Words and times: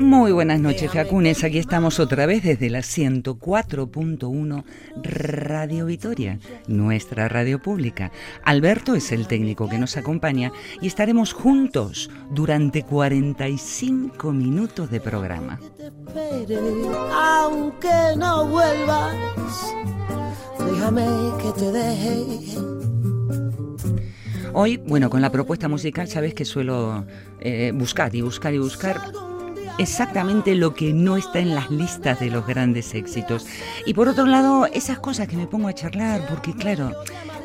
Muy 0.00 0.32
buenas 0.32 0.58
noches, 0.60 0.90
Jacunes. 0.90 1.44
Aquí 1.44 1.58
estamos 1.58 2.00
otra 2.00 2.24
vez 2.24 2.42
desde 2.42 2.70
la 2.70 2.78
104.1 2.78 4.64
Radio 5.02 5.84
Vitoria, 5.84 6.38
nuestra 6.66 7.28
radio 7.28 7.60
pública. 7.60 8.10
Alberto 8.42 8.94
es 8.94 9.12
el 9.12 9.26
técnico 9.26 9.68
que 9.68 9.78
nos 9.78 9.98
acompaña 9.98 10.52
y 10.80 10.86
estaremos 10.86 11.34
juntos 11.34 12.10
durante 12.30 12.82
45 12.82 14.32
minutos 14.32 14.90
de 14.90 15.00
programa. 15.00 15.60
Aunque 17.12 18.16
no 18.16 18.46
vuelvas, 18.46 19.74
déjame 20.58 21.04
que 21.42 21.52
te 21.60 21.72
deje. 21.72 22.58
Hoy, 24.54 24.78
bueno, 24.78 25.10
con 25.10 25.20
la 25.20 25.30
propuesta 25.30 25.68
musical 25.68 26.08
sabes 26.08 26.32
que 26.32 26.46
suelo 26.46 27.04
eh, 27.40 27.70
buscar 27.74 28.14
y 28.14 28.22
buscar 28.22 28.54
y 28.54 28.58
buscar 28.58 28.98
exactamente 29.78 30.54
lo 30.54 30.74
que 30.74 30.92
no 30.92 31.16
está 31.16 31.38
en 31.38 31.54
las 31.54 31.70
listas 31.70 32.20
de 32.20 32.30
los 32.30 32.46
grandes 32.46 32.94
éxitos. 32.94 33.46
Y 33.86 33.94
por 33.94 34.08
otro 34.08 34.26
lado, 34.26 34.66
esas 34.66 34.98
cosas 34.98 35.28
que 35.28 35.36
me 35.36 35.46
pongo 35.46 35.68
a 35.68 35.74
charlar, 35.74 36.26
porque 36.28 36.54
claro, 36.54 36.92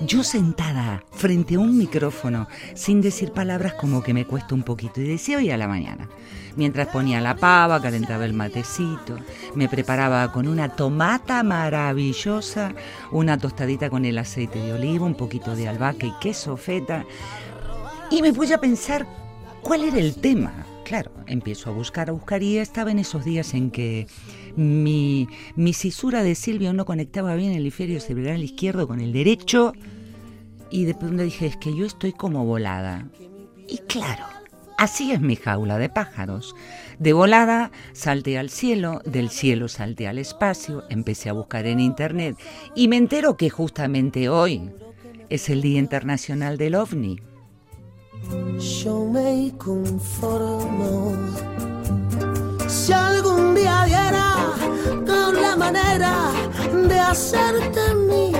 yo 0.02 0.23
sentada 0.23 1.03
frente 1.12 1.56
a 1.56 1.59
un 1.59 1.78
micrófono, 1.78 2.48
sin 2.73 3.02
decir 3.02 3.31
palabras 3.31 3.73
como 3.73 4.03
que 4.03 4.14
me 4.14 4.26
cuesta 4.26 4.56
un 4.56 4.64
poquito, 4.64 5.02
y 5.02 5.08
decía 5.08 5.38
hoy 5.38 5.50
a 5.52 5.58
la 5.58 5.68
mañana, 5.68 6.09
mientras 6.56 6.88
ponía 6.88 7.22
la 7.22 7.36
pava, 7.36 7.81
calentaba 7.81 8.26
el 8.26 8.34
matecito, 8.34 9.18
me 9.56 9.70
preparaba 9.70 10.31
con 10.31 10.48
una 10.48 10.70
tomata 10.70 11.44
maravillosa, 11.44 12.73
una 13.12 13.38
tostadita 13.38 13.90
con 13.90 14.06
el 14.06 14.18
aceite 14.18 14.59
de 14.59 14.73
oliva, 14.73 15.06
un 15.06 15.16
poquito 15.16 15.56
de 15.56 15.68
albahaca 15.68 16.08
y 16.08 16.14
queso 16.20 16.58
feta, 16.58 17.06
y 18.09 18.22
me 18.22 18.34
puse 18.34 18.53
a 18.53 18.59
pensar 18.59 19.25
cuál 19.66 19.83
era 19.83 19.97
el 19.97 20.16
tema 20.16 20.53
Claro, 20.85 21.11
empiezo 21.25 21.71
a 21.71 21.73
buscar, 21.73 22.09
a 22.09 22.13
buscar 22.13 22.44
y 22.44 22.59
estaba 22.59 22.91
en 22.91 22.99
esos 22.99 23.25
días 23.25 23.55
en 23.55 23.72
que 23.72 24.05
mi, 24.55 25.27
mi 25.55 25.73
cisura 25.73 26.22
de 26.22 26.35
Silvio 26.35 26.73
no 26.73 26.85
conectaba 26.85 27.33
bien 27.33 27.53
el 27.53 27.61
hemisferio 27.61 27.99
cerebral 27.99 28.44
izquierdo 28.44 28.88
con 28.88 29.02
el 29.02 29.11
derecho 29.11 29.73
y 30.69 30.85
de 30.85 30.94
pronto 30.94 31.23
dije, 31.23 31.47
es 31.47 31.57
que 31.57 31.75
yo 31.75 31.88
estoy 31.88 32.13
como 32.13 32.45
volada. 32.45 33.07
Y 33.67 33.80
claro, 33.80 34.25
así 34.77 35.11
es 35.11 35.22
mi 35.22 35.35
jaula 35.35 35.79
de 35.79 35.89
pájaros. 35.89 36.55
De 37.00 37.13
volada 37.13 37.72
salté 37.94 38.38
al 38.38 38.52
cielo, 38.52 39.02
del 39.05 39.31
cielo 39.31 39.67
salté 39.67 40.07
al 40.07 40.19
espacio, 40.19 40.83
empecé 40.91 41.29
a 41.29 41.33
buscar 41.33 41.66
en 41.66 41.79
internet 41.79 42.38
y 42.75 42.89
me 42.89 42.97
entero 42.97 43.38
que 43.38 43.50
justamente 43.50 44.29
hoy 44.29 44.69
es 45.29 45.50
el 45.50 45.63
Día 45.63 45.79
Internacional 45.79 46.59
del 46.59 46.75
OVNI. 46.75 47.34
Yo 48.59 49.05
me 49.05 49.52
conformo 49.58 51.13
si 52.67 52.94
algún 52.94 53.56
día 53.56 53.84
diera 53.85 54.35
con 55.06 55.41
la 55.41 55.56
manera 55.56 56.31
de 56.88 57.00
hacerte 57.00 57.95
mía. 57.95 58.35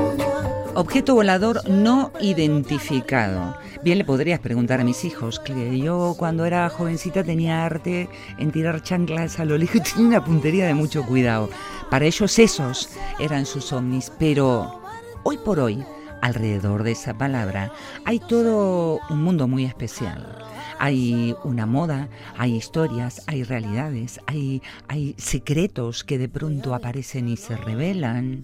Objeto 0.75 1.16
volador 1.16 1.67
no 1.69 2.11
identificado. 2.19 3.55
Bien 3.81 3.97
le 3.97 4.03
podrías 4.03 4.39
preguntar 4.39 4.81
a 4.81 4.83
mis 4.83 5.05
hijos 5.05 5.39
que 5.39 5.79
yo 5.79 6.16
cuando 6.17 6.45
era 6.45 6.67
jovencita 6.69 7.23
tenía 7.23 7.66
arte 7.66 8.09
en 8.38 8.51
tirar 8.51 8.81
chanclas 8.81 9.39
a 9.39 9.45
lo 9.45 9.57
lejos 9.57 9.83
tenía 9.94 10.07
una 10.07 10.25
puntería 10.25 10.66
de 10.66 10.73
mucho 10.73 11.05
cuidado. 11.05 11.50
Para 11.89 12.05
ellos 12.05 12.39
esos 12.39 12.89
eran 13.19 13.45
sus 13.45 13.71
ovnis, 13.71 14.11
pero 14.17 14.81
hoy 15.23 15.38
por 15.38 15.59
hoy 15.59 15.85
alrededor 16.21 16.83
de 16.83 16.91
esa 16.91 17.17
palabra 17.17 17.71
hay 18.05 18.19
todo 18.19 18.99
un 19.09 19.23
mundo 19.23 19.47
muy 19.47 19.65
especial. 19.65 20.43
Hay 20.77 21.35
una 21.43 21.65
moda, 21.65 22.09
hay 22.37 22.55
historias, 22.55 23.23
hay 23.27 23.43
realidades, 23.43 24.19
hay, 24.27 24.61
hay 24.87 25.15
secretos 25.17 26.03
que 26.03 26.17
de 26.17 26.27
pronto 26.27 26.75
aparecen 26.75 27.29
y 27.29 27.37
se 27.37 27.55
revelan. 27.55 28.43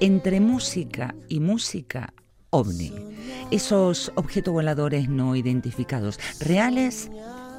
Entre 0.00 0.40
música 0.40 1.14
y 1.28 1.40
música 1.40 2.12
ovni, 2.50 2.92
esos 3.50 4.12
objetos 4.14 4.54
voladores 4.54 5.08
no 5.08 5.34
identificados, 5.34 6.20
reales, 6.40 7.10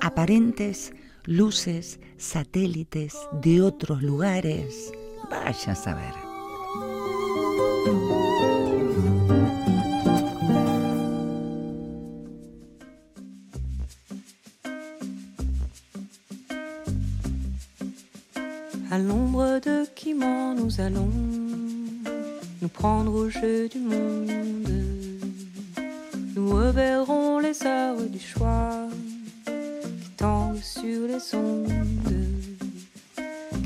aparentes, 0.01 0.93
luces, 1.25 1.99
satélites 2.17 3.15
de 3.41 3.61
otros 3.61 4.01
lugares. 4.01 4.91
Vaya 5.29 5.73
a 5.73 5.75
saber. 5.75 6.13
À 18.91 18.97
l'ombre 18.97 19.59
de 19.59 19.85
Quimant, 19.95 20.55
nous 20.55 20.81
allons 20.81 21.11
nous 22.59 22.67
prendre 22.69 23.13
au 23.13 23.29
jeu 23.29 23.69
du 23.69 23.77
monde. 23.77 24.31
Nous 26.35 26.49
reverrons 26.49 27.37
les 27.37 27.63
heures 27.67 28.01
du 28.01 28.19
choix 28.19 28.87
qui 29.45 30.09
tanguent 30.17 30.63
sur 30.63 31.07
les 31.07 31.35
ondes, 31.35 32.25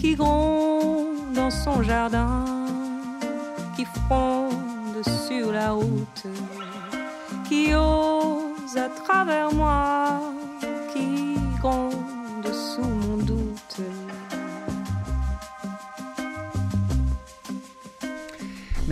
qui 0.01 0.15
grondent 0.15 1.31
dans 1.33 1.51
son 1.51 1.81
jardin, 1.83 2.43
qui 3.77 3.85
fondent 4.09 5.07
sur 5.25 5.53
la 5.53 5.71
route, 5.71 6.23
qui 7.47 7.73
osent 7.73 8.75
à 8.75 8.89
travers 8.89 9.53
moi, 9.53 10.32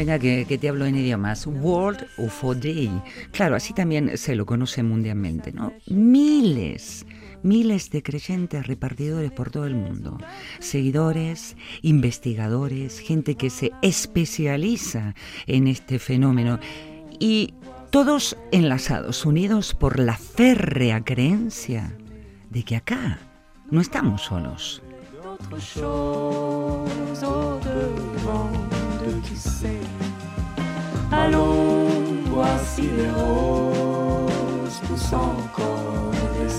Venga, 0.02 0.18
que, 0.18 0.58
te 0.58 0.68
hablo 0.68 0.88
en 0.88 0.96
idiomas. 0.96 1.46
World 1.46 2.08
UFO 2.18 2.56
Day. 2.56 2.90
Claro, 3.30 3.56
así 3.56 3.72
también 3.72 4.18
se 4.18 4.36
lo 4.36 4.48
conoce 4.48 4.82
mundialmente, 4.82 5.52
¿no? 5.52 5.74
Miles, 5.86 7.06
miles 7.44 7.92
de 7.92 8.02
creyentes 8.02 8.66
repartidores 8.66 9.32
por 9.32 9.52
todo 9.52 9.68
el 9.68 9.76
mundo. 9.76 10.18
Seguidores, 10.58 11.56
investigadores, 11.84 12.98
gente 12.98 13.36
que 13.36 13.52
se 13.52 13.74
especializa 13.84 15.14
en 15.46 15.68
este 15.68 16.00
fenómeno. 16.00 16.60
Y 17.20 17.54
todos 17.92 18.36
enlazados, 18.52 19.24
unidos 19.24 19.76
por 19.76 20.00
la 20.00 20.18
férrea 20.18 21.04
creencia 21.04 21.96
de 22.50 22.64
que 22.64 22.76
acá 22.76 23.20
no 23.70 23.80
estamos 23.80 24.24
solos. 24.24 24.82
Allons 31.12 31.90
voir 32.30 32.60
si 32.60 32.84
les 32.84 33.10
roses 33.10 34.80
poussent 34.88 35.14
encore 35.14 36.12
des 36.40 36.50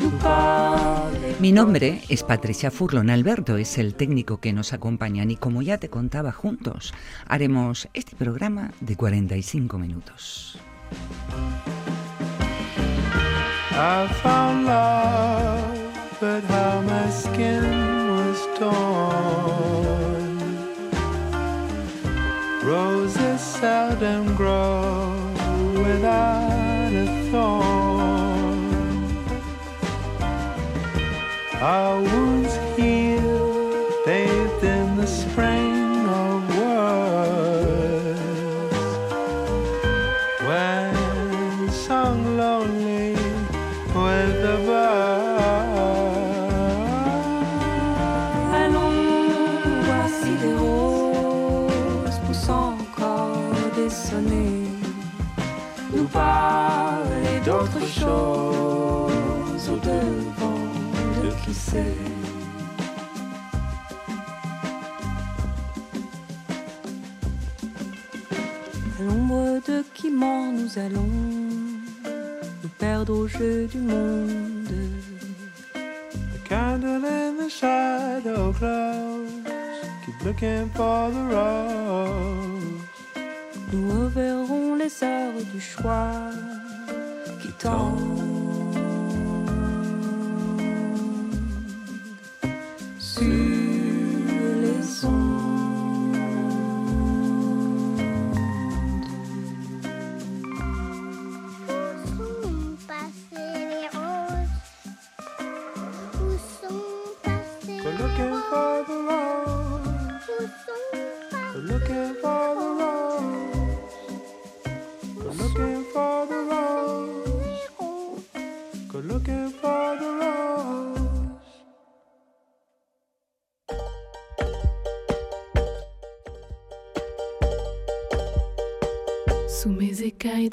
Nous 0.00 0.10
parler 0.18 1.36
Mi 1.40 1.52
nombre 1.52 2.00
es 2.08 2.22
Patricia 2.24 2.70
Furlon. 2.70 3.08
Alberto 3.10 3.56
es 3.56 3.78
el 3.78 3.94
técnico 3.94 4.38
que 4.38 4.52
nos 4.52 4.72
acompaña 4.72 5.24
y 5.24 5.36
como 5.36 5.62
ya 5.62 5.78
te 5.78 5.88
contaba 5.88 6.32
juntos, 6.32 6.92
haremos 7.28 7.88
este 7.94 8.16
programa 8.16 8.72
de 8.80 8.96
45 8.96 9.78
minutos. 9.78 10.58
I 13.70 14.08
found 14.22 14.66
love, 14.66 15.62
but 16.20 16.47
seldom 24.08 24.34
grow 24.36 25.12
without 25.82 26.92
a 26.92 27.06
thorn. 27.30 28.58
Our 31.60 32.17
looking 80.40 80.70
for 80.70 81.10
the 81.10 81.22
rose. 81.34 82.82
Nous 83.72 84.04
reverrons 84.04 84.76
les 84.76 85.02
heures 85.02 85.32
du 85.52 85.60
choix 85.60 86.30
qui 87.40 87.48
tendent 87.52 87.97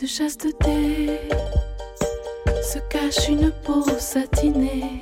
de 0.06 0.10
chasteté 0.10 1.19
se 2.62 2.78
cache 2.90 3.28
une 3.28 3.52
peau 3.63 3.84
satinée. 3.98 5.02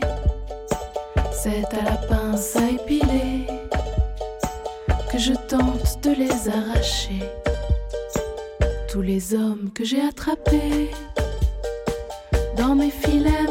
C'est 1.33 1.65
à 1.77 1.83
la 1.83 1.97
pince 2.07 2.55
à 2.55 2.69
épiler 2.69 3.45
que 5.11 5.17
je 5.17 5.33
tente 5.49 6.01
de 6.03 6.11
les 6.11 6.47
arracher. 6.47 7.21
Tous 8.89 9.01
les 9.01 9.33
hommes 9.33 9.71
que 9.75 9.83
j'ai 9.83 10.01
attrapés 10.01 10.89
dans 12.55 12.73
mes 12.73 12.91
filets 12.91 13.49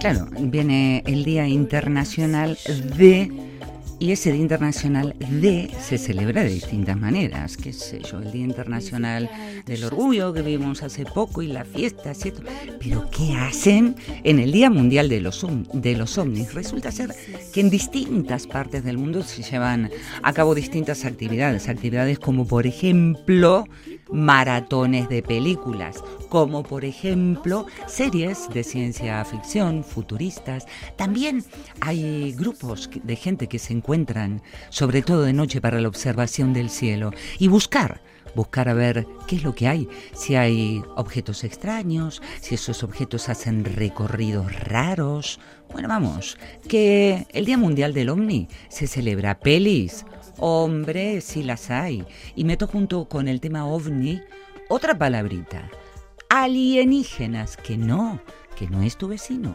Claro, 0.00 0.26
viene 0.38 1.02
el 1.06 1.24
Día 1.24 1.46
Internacional 1.46 2.58
de... 2.96 3.32
Y 4.00 4.12
ese 4.12 4.30
Día 4.30 4.42
Internacional 4.42 5.16
de 5.18 5.72
se 5.80 5.98
celebra 5.98 6.44
de 6.44 6.50
distintas 6.50 6.96
maneras, 6.96 7.56
qué 7.56 7.72
sé 7.72 8.00
yo, 8.00 8.20
el 8.20 8.30
Día 8.30 8.44
Internacional 8.44 9.28
del 9.66 9.82
Orgullo 9.82 10.32
que 10.32 10.42
vimos 10.42 10.84
hace 10.84 11.04
poco 11.04 11.42
y 11.42 11.48
la 11.48 11.64
fiesta, 11.64 12.14
¿cierto? 12.14 12.42
Pero 12.78 13.10
¿qué 13.10 13.34
hacen 13.34 13.96
en 14.22 14.38
el 14.38 14.52
Día 14.52 14.70
Mundial 14.70 15.08
de 15.08 15.20
los, 15.20 15.44
de 15.72 15.96
los 15.96 16.16
OVNIs? 16.16 16.54
Resulta 16.54 16.92
ser 16.92 17.12
que 17.52 17.60
en 17.60 17.70
distintas 17.70 18.46
partes 18.46 18.84
del 18.84 18.98
mundo 18.98 19.24
se 19.24 19.42
llevan 19.42 19.90
a 20.22 20.32
cabo 20.32 20.54
distintas 20.54 21.04
actividades, 21.04 21.68
actividades 21.68 22.20
como 22.20 22.46
por 22.46 22.68
ejemplo 22.68 23.64
maratones 24.10 25.08
de 25.08 25.22
películas, 25.22 26.02
como 26.28 26.62
por 26.62 26.84
ejemplo 26.84 27.66
series 27.86 28.48
de 28.50 28.64
ciencia 28.64 29.24
ficción, 29.24 29.84
futuristas. 29.84 30.66
También 30.96 31.44
hay 31.80 32.32
grupos 32.32 32.90
de 33.02 33.16
gente 33.16 33.48
que 33.48 33.58
se 33.58 33.72
encuentran, 33.72 34.42
sobre 34.70 35.02
todo 35.02 35.22
de 35.22 35.32
noche, 35.32 35.60
para 35.60 35.80
la 35.80 35.88
observación 35.88 36.52
del 36.52 36.70
cielo 36.70 37.12
y 37.38 37.48
buscar. 37.48 38.00
Buscar 38.34 38.68
a 38.68 38.74
ver 38.74 39.06
qué 39.26 39.36
es 39.36 39.42
lo 39.42 39.54
que 39.54 39.66
hay, 39.68 39.88
si 40.12 40.36
hay 40.36 40.82
objetos 40.96 41.44
extraños, 41.44 42.22
si 42.40 42.54
esos 42.54 42.82
objetos 42.82 43.30
hacen 43.30 43.64
recorridos 43.64 44.52
raros. 44.60 45.40
Bueno, 45.72 45.88
vamos, 45.88 46.38
que 46.68 47.26
el 47.32 47.46
Día 47.46 47.56
Mundial 47.56 47.94
del 47.94 48.10
OVNI 48.10 48.48
se 48.68 48.86
celebra 48.86 49.40
pelis, 49.40 50.04
Hombre, 50.38 51.20
sí 51.20 51.42
las 51.42 51.70
hay. 51.70 52.04
Y 52.34 52.44
meto 52.44 52.66
junto 52.66 53.08
con 53.08 53.28
el 53.28 53.40
tema 53.40 53.66
ovni 53.66 54.22
otra 54.68 54.96
palabrita. 54.96 55.70
Alienígenas, 56.28 57.56
que 57.56 57.76
no, 57.76 58.20
que 58.56 58.68
no 58.68 58.82
es 58.82 58.96
tu 58.96 59.08
vecino. 59.08 59.54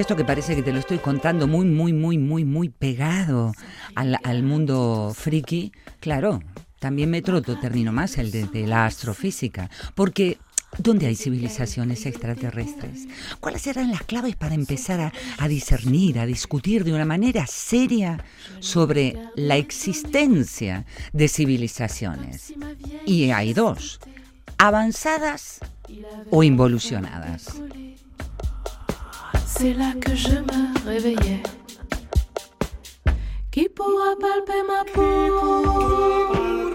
Esto 0.00 0.16
que 0.16 0.24
parece 0.24 0.56
que 0.56 0.62
te 0.62 0.72
lo 0.72 0.78
estoy 0.78 0.96
contando 0.96 1.46
muy, 1.46 1.66
muy, 1.66 1.92
muy, 1.92 2.16
muy, 2.16 2.42
muy 2.46 2.70
pegado 2.70 3.52
al, 3.94 4.42
mundo 4.42 5.12
friki, 5.14 5.72
claro, 6.00 6.40
también 6.78 7.10
meto 7.10 7.34
otro 7.34 7.60
término 7.60 7.92
más, 7.92 8.16
el 8.16 8.30
de, 8.30 8.66
la 8.66 8.86
astrofísica, 8.86 9.68
porque 9.94 10.38
¿dónde 10.78 11.06
hay 11.06 11.16
civilizaciones 11.16 12.06
extraterrestres? 12.06 13.08
¿Cuáles 13.40 13.60
serán 13.60 13.90
las 13.90 14.02
claves 14.04 14.36
para 14.36 14.54
empezar 14.54 15.12
a 15.36 15.48
discernir, 15.48 16.18
a 16.18 16.24
discutir 16.24 16.82
de 16.82 16.94
una 16.94 17.04
manera 17.04 17.46
seria 17.46 18.24
sobre 18.58 19.18
la 19.34 19.58
existencia 19.58 20.86
de 21.12 21.28
civilizaciones? 21.28 22.54
Y 23.04 23.32
hay 23.32 23.52
dos, 23.52 24.00
avanzadas 24.56 25.60
o 26.30 26.42
involucionadas. 26.42 27.60
C'est 29.62 29.74
là 29.74 29.92
que 30.00 30.14
je 30.14 30.30
me 30.30 30.88
réveillais. 30.88 31.42
Qui 33.50 33.68
pourra 33.68 34.16
palper 34.18 34.62
ma 34.66 34.84
peau? 34.90 36.69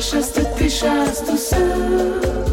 счастье, 0.00 0.44
ты 0.56 0.68
счастье 0.68 1.36
сам. 1.36 2.49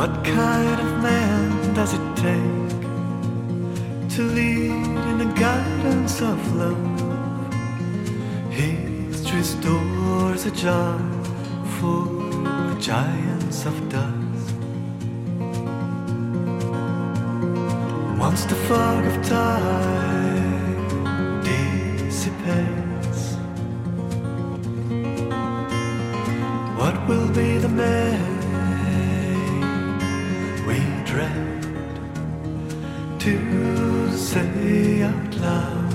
What 0.00 0.24
kind 0.24 0.80
of 0.80 1.02
man 1.02 1.74
does 1.74 1.92
it 1.92 2.16
take 2.16 2.80
to 4.14 4.22
lead 4.22 4.70
in 5.10 5.18
the 5.18 5.30
guidance 5.38 6.22
of 6.22 6.38
love? 6.56 7.00
History's 8.50 9.52
doors 9.56 10.46
ajar 10.46 10.98
for 11.76 12.06
giants 12.80 13.66
of 13.66 13.76
dust. 13.90 14.54
Once 18.18 18.46
the 18.46 18.58
fog 18.68 19.04
of 19.04 19.22
time 19.28 20.19
to 33.20 34.16
say 34.16 35.02
out 35.02 35.34
loud? 35.36 35.90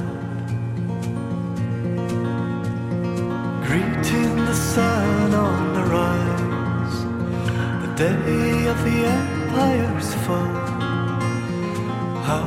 Greeting 3.66 4.36
the 4.46 4.54
sun 4.54 5.34
on 5.34 5.74
the 5.74 5.84
rise, 5.86 6.98
the 7.82 7.92
day 7.96 8.68
of 8.68 8.78
the 8.84 8.98
empire's 9.18 10.14
fall. 10.26 10.56
How 12.30 12.44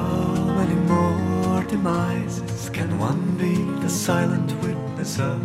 many 0.58 0.76
more 0.92 1.64
demises 1.64 2.70
can 2.70 3.00
one 3.00 3.36
be 3.36 3.56
the 3.82 3.88
silent 3.88 4.52
witness 4.62 5.18
of? 5.18 5.40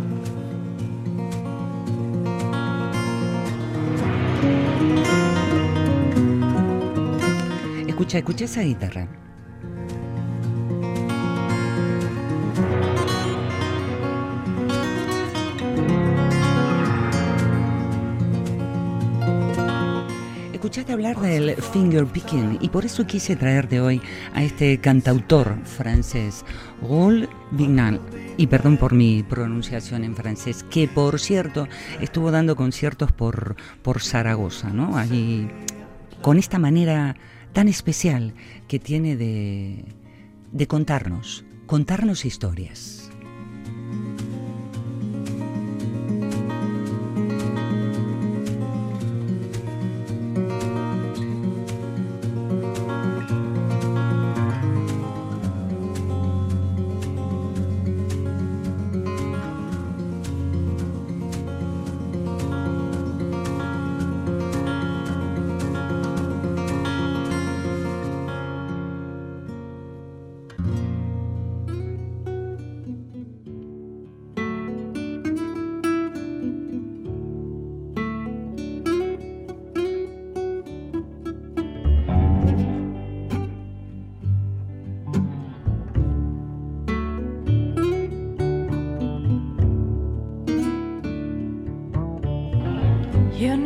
Escucha, 7.88 8.18
escucha 8.18 8.44
esa 8.44 8.62
guitarra. 8.62 9.23
Escuchaste 20.74 20.92
hablar 20.92 21.20
del 21.20 21.54
finger 21.54 22.04
picking 22.04 22.58
y 22.60 22.68
por 22.68 22.84
eso 22.84 23.06
quise 23.06 23.36
traerte 23.36 23.80
hoy 23.80 24.02
a 24.34 24.42
este 24.42 24.80
cantautor 24.80 25.56
francés, 25.62 26.44
Raoul 26.82 27.28
Vignal. 27.52 28.00
Y 28.36 28.48
perdón 28.48 28.76
por 28.76 28.92
mi 28.92 29.22
pronunciación 29.22 30.02
en 30.02 30.16
francés, 30.16 30.64
que 30.68 30.88
por 30.88 31.20
cierto 31.20 31.68
estuvo 32.00 32.32
dando 32.32 32.56
conciertos 32.56 33.12
por, 33.12 33.54
por 33.82 34.02
Zaragoza, 34.02 34.70
¿no? 34.70 34.96
Ahí, 34.96 35.48
con 36.22 36.38
esta 36.38 36.58
manera 36.58 37.14
tan 37.52 37.68
especial 37.68 38.34
que 38.66 38.80
tiene 38.80 39.14
de, 39.14 39.84
de 40.50 40.66
contarnos, 40.66 41.44
contarnos 41.66 42.24
historias. 42.24 43.12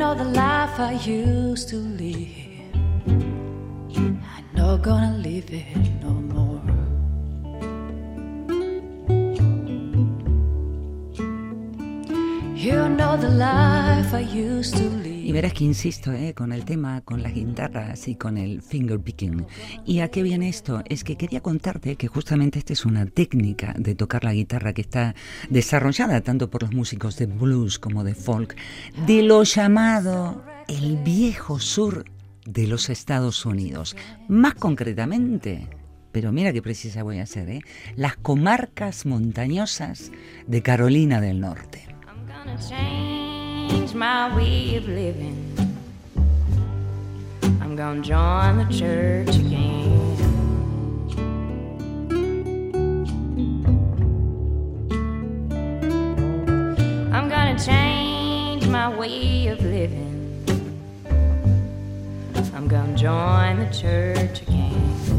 Know 0.09 0.15
the 0.15 0.31
life 0.31 0.81
I 0.81 0.93
used 0.93 1.69
to 1.69 1.77
live. 1.77 2.75
I'm 4.35 4.49
not 4.55 4.81
gonna 4.83 5.19
live 5.19 5.51
it 5.53 5.77
no 6.03 6.13
more. 6.33 6.63
You 12.57 12.89
know 12.89 13.19
the 13.19 13.29
life 13.29 14.15
I 14.15 14.21
used 14.21 14.77
to 14.79 14.85
live. 14.85 15.08
Y 15.29 15.33
verás 15.33 15.53
que 15.53 15.65
insisto 15.65 16.11
eh, 16.11 16.33
con 16.33 16.53
el 16.53 16.65
tema, 16.65 17.03
con 17.03 17.23
las 17.23 17.35
guitarras 17.35 18.09
y 18.09 18.15
con 18.15 18.39
el 18.39 18.63
finger 18.63 18.99
picking. 18.99 19.47
¿Y 19.85 20.01
a 20.01 20.09
qué 20.09 20.23
viene 20.23 20.49
esto? 20.49 20.83
Es 20.87 21.05
que 21.05 21.17
quería 21.17 21.43
contarte 21.43 21.97
que 21.97 22.09
justamente 22.09 22.59
esta 22.59 22.73
es 22.73 22.87
una 22.87 23.05
técnica 23.05 23.75
de 23.77 23.95
tocar 23.95 24.25
la 24.25 24.33
guitarra 24.33 24.73
que 24.73 24.81
está 24.81 25.15
desarrollada 25.51 26.23
tanto 26.23 26.49
por 26.49 26.63
los 26.63 26.73
músicos 26.73 27.19
de 27.19 27.27
blues 27.27 27.79
como 27.79 28.05
de 28.05 28.15
folk, 28.15 28.57
de 29.07 29.23
lo 29.23 29.43
llamado 29.43 30.43
el 30.67 30.97
viejo 30.97 31.61
sur 31.61 32.07
de 32.47 32.67
los 32.67 32.89
Estados 32.89 33.45
Unidos. 33.45 33.97
Más 34.29 34.55
concretamente, 34.55 35.69
pero 36.11 36.33
mira 36.33 36.55
qué 36.55 36.63
precisa 36.63 37.03
voy 37.03 37.19
a 37.19 37.25
hacer, 37.25 37.51
¿eh? 37.51 37.61
las 37.97 38.17
comarcas 38.17 39.05
montañosas 39.05 40.11
de 40.47 40.63
Carolina 40.63 41.21
del 41.21 41.41
Norte. 41.41 41.87
Change 43.69 43.93
my 43.95 44.35
way 44.35 44.77
of 44.77 44.89
living. 44.89 45.37
I'm 47.61 47.77
gonna 47.77 48.01
join 48.01 48.57
the 48.57 48.65
church 48.73 49.37
again. 49.37 50.17
I'm 57.13 57.29
gonna 57.29 57.59
change 57.59 58.67
my 58.69 58.89
way 58.97 59.49
of 59.49 59.61
living. 59.61 60.43
I'm 62.55 62.69
gonna 62.69 62.97
join 62.97 63.59
the 63.59 63.71
church 63.71 64.41
again. 64.43 65.18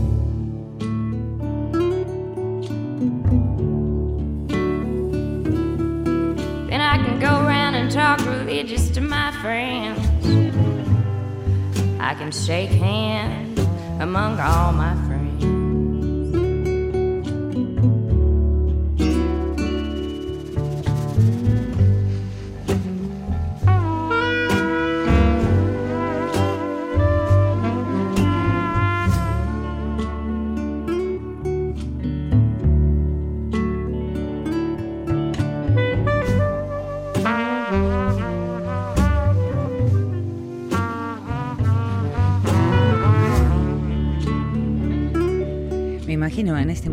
Religious 8.49 8.89
to 8.89 8.99
my 8.99 9.31
friends. 9.43 9.99
I 11.99 12.15
can 12.15 12.31
shake 12.31 12.71
hands 12.71 13.59
among 13.99 14.39
all 14.39 14.71
my 14.73 14.95
friends. 14.95 15.08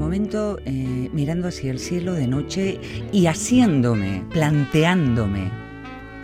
Momento 0.07 0.61
eh, 0.65 1.11
mirando 1.13 1.49
hacia 1.49 1.73
el 1.73 1.81
cielo 1.81 2.13
de 2.13 2.29
noche 2.29 2.81
y 3.11 3.27
haciéndome, 3.27 4.25
planteándome, 4.31 5.51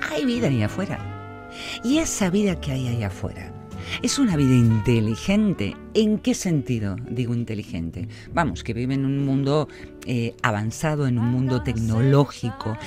hay 0.08 0.24
vida 0.24 0.46
ahí 0.46 0.62
afuera. 0.62 1.50
Y 1.82 1.98
esa 1.98 2.30
vida 2.30 2.60
que 2.60 2.70
hay 2.70 2.86
ahí 2.86 3.02
afuera, 3.02 3.52
¿es 4.00 4.20
una 4.20 4.36
vida 4.36 4.54
inteligente? 4.54 5.76
¿En 5.94 6.20
qué 6.20 6.34
sentido 6.34 6.94
digo 7.10 7.34
inteligente? 7.34 8.06
Vamos, 8.32 8.62
que 8.62 8.72
vive 8.72 8.94
en 8.94 9.04
un 9.04 9.26
mundo 9.26 9.66
eh, 10.06 10.36
avanzado, 10.42 11.08
en 11.08 11.18
un 11.18 11.32
mundo 11.32 11.64
tecnológico. 11.64 12.78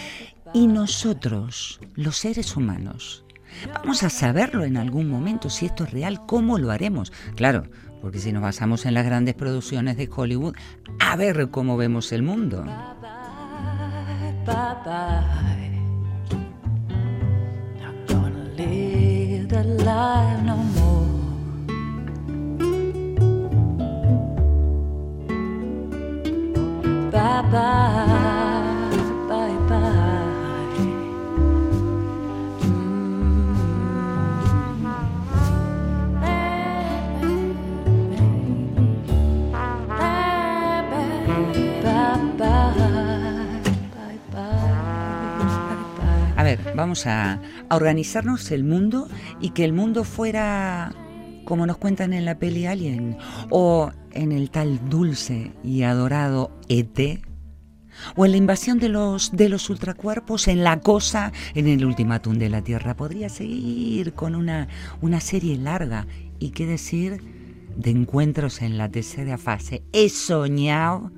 Y 0.54 0.68
nosotros, 0.68 1.82
los 1.96 2.16
seres 2.16 2.56
humanos, 2.56 3.26
Vamos 3.74 4.04
a 4.04 4.10
saberlo 4.10 4.64
en 4.64 4.78
algún 4.78 5.10
momento 5.10 5.50
si 5.50 5.66
esto 5.66 5.86
es 5.86 5.92
real, 5.92 6.26
cómo 6.26 6.58
lo 6.58 6.72
haremos. 6.72 7.12
Claro, 7.36 7.68
porque 8.02 8.20
si 8.20 8.32
nos 8.32 8.42
basamos 8.42 8.86
en 8.86 8.94
las 8.94 9.06
grandes 9.06 9.36
producciones 9.36 9.98
de 9.98 10.10
Hollywood, 10.14 10.56
a 11.00 11.16
ver 11.16 11.50
cómo 11.50 11.78
vemos 11.78 12.12
el 12.12 12.24
mundo. 12.24 12.64
Bye 27.12 27.42
bye. 27.52 28.35
Vamos 46.76 47.06
a, 47.08 47.42
organizarnos 47.70 48.52
el 48.52 48.64
mundo 48.64 49.08
y 49.42 49.52
que 49.52 49.66
el 49.66 49.74
mundo 49.74 50.04
fuera 50.04 50.94
como 51.46 51.66
nos 51.66 51.78
cuentan 51.78 52.14
en 52.14 52.26
la 52.26 52.40
peli 52.40 52.66
Alien 52.66 53.18
o 53.50 53.92
en 54.12 54.32
el 54.32 54.50
tal 54.50 54.90
dulce 54.90 55.52
y 55.64 55.84
adorado 55.84 56.52
ET 56.70 57.22
o 58.16 58.26
en 58.26 58.32
la 58.32 58.38
invasión 58.38 58.80
de 58.80 58.90
los 58.90 59.32
de 59.32 59.48
los 59.48 59.70
ultracuerpos 59.70 60.48
en 60.48 60.64
la 60.64 60.80
cosa 60.80 61.32
en 61.54 61.68
el 61.68 61.86
ultimátum 61.86 62.38
de 62.38 62.50
la 62.50 62.62
Tierra. 62.62 62.96
Podría 62.96 63.30
seguir 63.30 64.14
con 64.14 64.36
una 64.36 64.68
una 65.02 65.20
serie 65.20 65.58
larga 65.58 66.08
y 66.40 66.50
qué 66.50 66.66
decir 66.66 67.22
de 67.76 67.92
encuentros 67.92 68.62
en 68.62 68.78
la 68.78 68.90
tercera 68.90 69.38
fase. 69.38 69.84
He 69.94 70.10
soñado 70.10 71.12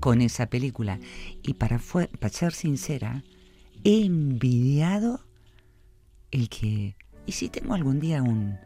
con 0.00 0.20
esa 0.20 0.46
película. 0.46 0.98
Y 1.42 1.54
para, 1.54 1.78
para 1.78 2.32
ser 2.32 2.52
sincera 2.52 3.24
he 3.88 4.04
envidiado 4.04 5.20
el 6.30 6.50
que 6.50 6.94
y 7.24 7.32
si 7.32 7.48
tengo 7.48 7.72
algún 7.72 8.00
día 8.00 8.22
un 8.22 8.58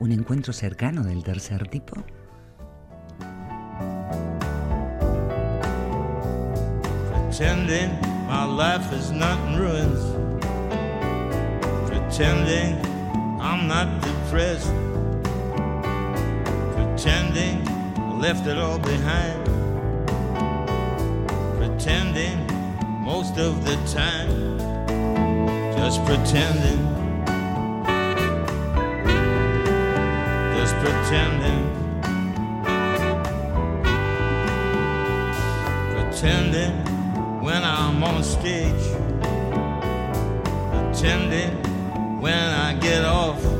un 0.00 0.10
encuentro 0.10 0.54
cercano 0.54 1.02
del 1.02 1.22
tercer 1.22 1.68
tipo 1.68 2.02
Pretending 7.10 7.90
my 8.26 8.46
life 8.46 8.90
is 8.92 9.12
not 9.12 9.38
in 9.48 9.58
ruins. 9.58 10.02
Pretending 11.86 12.74
I'm 13.38 13.68
not 13.68 14.00
depressed. 14.00 14.72
Pretending 16.74 17.68
I 17.98 18.18
left 18.18 18.46
it 18.46 18.56
all 18.56 18.78
behind. 18.78 19.44
Pretending 21.58 22.47
most 23.08 23.38
of 23.38 23.64
the 23.64 23.74
time. 23.90 24.58
Just 25.78 26.04
pretending. 26.04 26.80
Just 30.56 30.74
pretending. 30.82 31.62
Pretending 35.94 36.74
when 37.42 37.64
I'm 37.64 38.04
on 38.04 38.22
stage. 38.22 38.86
Pretending 40.70 42.20
when 42.20 42.50
I 42.66 42.74
get 42.74 43.06
off. 43.06 43.57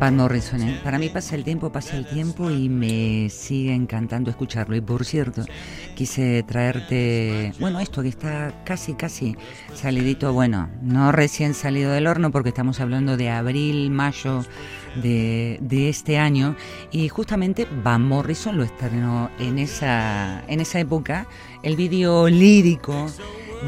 Van 0.00 0.16
Morrison, 0.16 0.62
¿eh? 0.62 0.80
para 0.82 0.98
mí 0.98 1.10
pasa 1.10 1.34
el 1.34 1.44
tiempo, 1.44 1.70
pasa 1.70 1.94
el 1.94 2.06
tiempo 2.06 2.50
y 2.50 2.70
me 2.70 3.28
sigue 3.28 3.74
encantando 3.74 4.30
escucharlo. 4.30 4.74
Y 4.74 4.80
por 4.80 5.04
cierto, 5.04 5.44
quise 5.94 6.42
traerte, 6.42 7.52
bueno, 7.60 7.80
esto 7.80 8.00
que 8.00 8.08
está 8.08 8.64
casi, 8.64 8.94
casi 8.94 9.36
salidito, 9.74 10.32
bueno, 10.32 10.70
no 10.80 11.12
recién 11.12 11.52
salido 11.52 11.92
del 11.92 12.06
horno 12.06 12.30
porque 12.30 12.48
estamos 12.48 12.80
hablando 12.80 13.18
de 13.18 13.28
abril, 13.28 13.90
mayo 13.90 14.42
de, 15.02 15.58
de 15.60 15.90
este 15.90 16.16
año 16.16 16.56
y 16.90 17.08
justamente 17.08 17.68
Van 17.84 18.02
Morrison 18.02 18.56
lo 18.56 18.64
estrenó 18.64 19.30
en 19.38 19.58
esa, 19.58 20.42
en 20.48 20.60
esa 20.60 20.80
época, 20.80 21.26
el 21.62 21.76
vídeo 21.76 22.26
lírico 22.26 23.06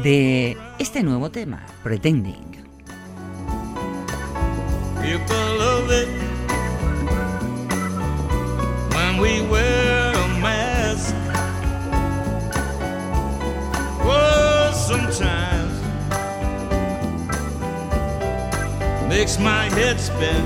de 0.01 0.57
este 0.79 1.03
nuevo 1.03 1.29
tema, 1.29 1.63
Pretending. 1.83 2.52
People 5.03 5.35
love 5.57 5.91
it 5.91 6.07
when 8.95 9.17
we 9.17 9.41
wear 9.41 10.13
a 10.13 10.27
mask. 10.39 11.13
Oh, 14.01 14.71
sometimes 14.73 15.73
makes 19.09 19.37
my 19.39 19.65
head 19.75 19.99
spin 19.99 20.45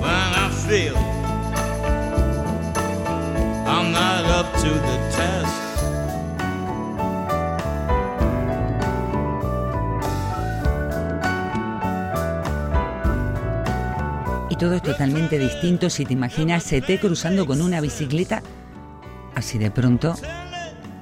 when 0.00 0.28
I 0.44 0.48
feel 0.68 0.96
I'm 3.66 3.90
not 3.90 4.24
up 4.26 4.52
to 4.62 4.68
the 4.68 4.96
task. 5.16 5.65
Todo 14.58 14.74
es 14.74 14.82
totalmente 14.82 15.38
distinto 15.38 15.90
si 15.90 16.06
te 16.06 16.14
imaginas 16.14 16.72
ET 16.72 16.98
cruzando 16.98 17.46
con 17.46 17.60
una 17.60 17.82
bicicleta. 17.82 18.42
Así 19.34 19.58
de 19.58 19.70
pronto 19.70 20.14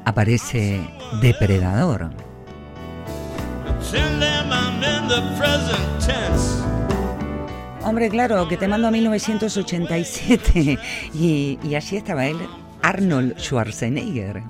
aparece 0.04 0.80
Depredador. 1.22 2.10
Hombre, 7.84 8.08
claro, 8.08 8.48
que 8.48 8.56
te 8.56 8.66
mando 8.66 8.88
a 8.88 8.90
1987 8.90 10.78
y, 11.14 11.58
y 11.62 11.74
allí 11.76 11.96
estaba 11.96 12.26
él, 12.26 12.38
Arnold 12.82 13.38
Schwarzenegger. 13.38 14.42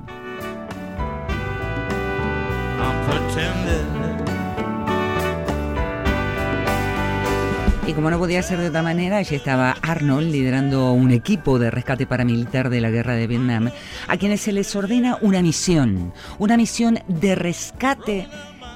Y 7.86 7.92
como 7.92 8.10
no 8.10 8.18
podía 8.18 8.42
ser 8.42 8.60
de 8.60 8.68
otra 8.68 8.82
manera, 8.82 9.18
allí 9.18 9.36
estaba 9.36 9.72
Arnold 9.82 10.32
liderando 10.32 10.92
un 10.92 11.10
equipo 11.10 11.58
de 11.58 11.70
rescate 11.70 12.06
paramilitar 12.06 12.70
de 12.70 12.80
la 12.80 12.90
guerra 12.90 13.14
de 13.14 13.26
Vietnam, 13.26 13.70
a 14.08 14.16
quienes 14.16 14.40
se 14.40 14.52
les 14.52 14.74
ordena 14.74 15.18
una 15.20 15.42
misión, 15.42 16.14
una 16.38 16.56
misión 16.56 16.98
de 17.08 17.34
rescate 17.34 18.26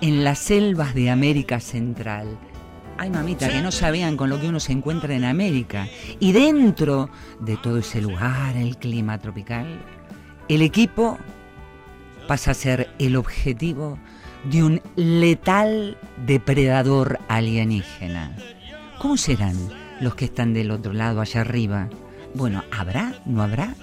en 0.03 0.25
las 0.25 0.40
selvas 0.40 0.94
de 0.94 1.09
América 1.09 1.59
Central. 1.59 2.38
Ay, 2.99 3.09
mamita, 3.09 3.49
que 3.49 3.62
no 3.62 3.73
sabían 3.73 4.18
con 4.18 4.29
lo 4.29 4.38
que 4.38 4.49
uno 4.49 4.61
se 4.61 4.73
encuentra 4.73 5.14
en 5.14 5.25
América. 5.25 5.87
Y 6.21 6.33
dentro 6.33 7.09
de 7.40 7.57
todo 7.57 7.79
ese 7.79 8.03
lugar, 8.03 8.57
el 8.59 8.77
clima 8.77 9.16
tropical, 9.18 9.66
el 10.49 10.61
equipo 10.61 11.16
pasa 12.27 12.51
a 12.51 12.55
ser 12.55 12.90
el 12.99 13.16
objetivo 13.16 13.99
de 14.44 14.64
un 14.64 14.83
letal 14.97 15.97
depredador 16.27 17.18
alienígena. 17.29 18.37
¿Cómo 18.99 19.17
serán 19.17 19.57
los 20.01 20.17
que 20.17 20.25
están 20.25 20.55
del 20.55 20.73
otro 20.73 20.93
lado, 20.93 21.21
allá 21.21 21.43
arriba? 21.43 21.89
Bueno, 22.35 22.65
¿habrá? 22.71 23.15
¿No 23.27 23.43
habrá? 23.43 23.75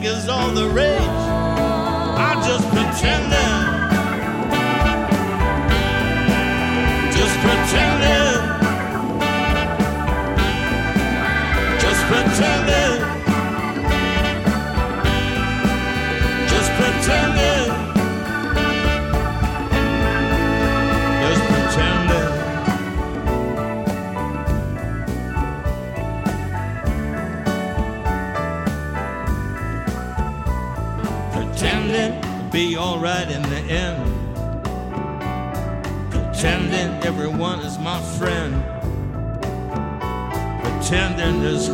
Music 0.00 0.18
is 0.18 0.28
all 0.28 0.50
the 0.52 0.68
rage. 0.70 1.19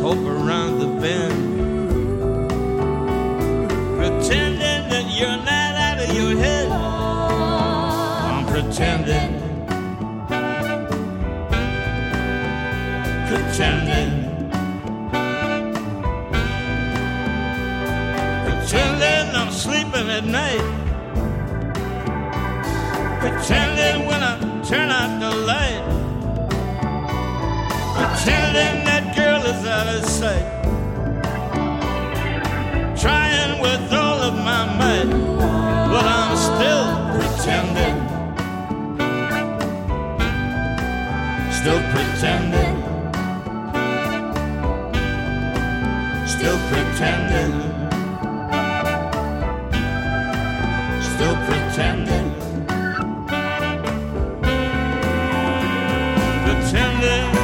Hope 0.07 0.25
around 0.25 0.79
the 0.79 0.87
bend. 1.01 1.37
Pretending 3.97 4.81
that 4.91 5.05
you're 5.17 5.41
not 5.51 5.71
out 5.87 5.99
of 5.99 6.09
your 6.15 6.33
head. 6.43 6.69
I'm 8.31 8.45
pretending. 8.45 9.31
Pretending. 13.29 14.11
Pretending 18.45 19.25
I'm 19.35 19.51
sleeping 19.51 20.07
at 20.17 20.25
night. 20.39 20.67
Pretending 23.19 24.07
when 24.07 24.21
I 24.23 24.33
turn 24.69 24.89
out 24.89 25.11
the 25.19 25.31
light. 25.51 25.83
Pretending 27.97 28.76
out 29.47 29.87
of 29.87 30.03
sight. 30.05 30.45
Trying 32.99 33.61
with 33.61 33.93
all 33.93 34.19
of 34.19 34.33
my 34.35 34.65
might, 34.77 35.09
but 35.89 36.05
I'm 36.05 36.35
still 36.35 36.87
pretending. 37.13 37.97
Still 41.59 41.81
pretending. 41.93 42.75
Still 46.27 46.59
pretending. 46.69 47.53
Still 51.01 51.35
pretending. 51.47 52.27
Pretending 56.43 57.36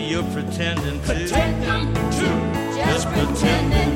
you're 0.00 0.22
pretending 0.24 1.00
too. 1.00 1.06
pretending 1.06 1.94
to, 1.94 2.74
Just 2.76 3.08
pretending. 3.08 3.87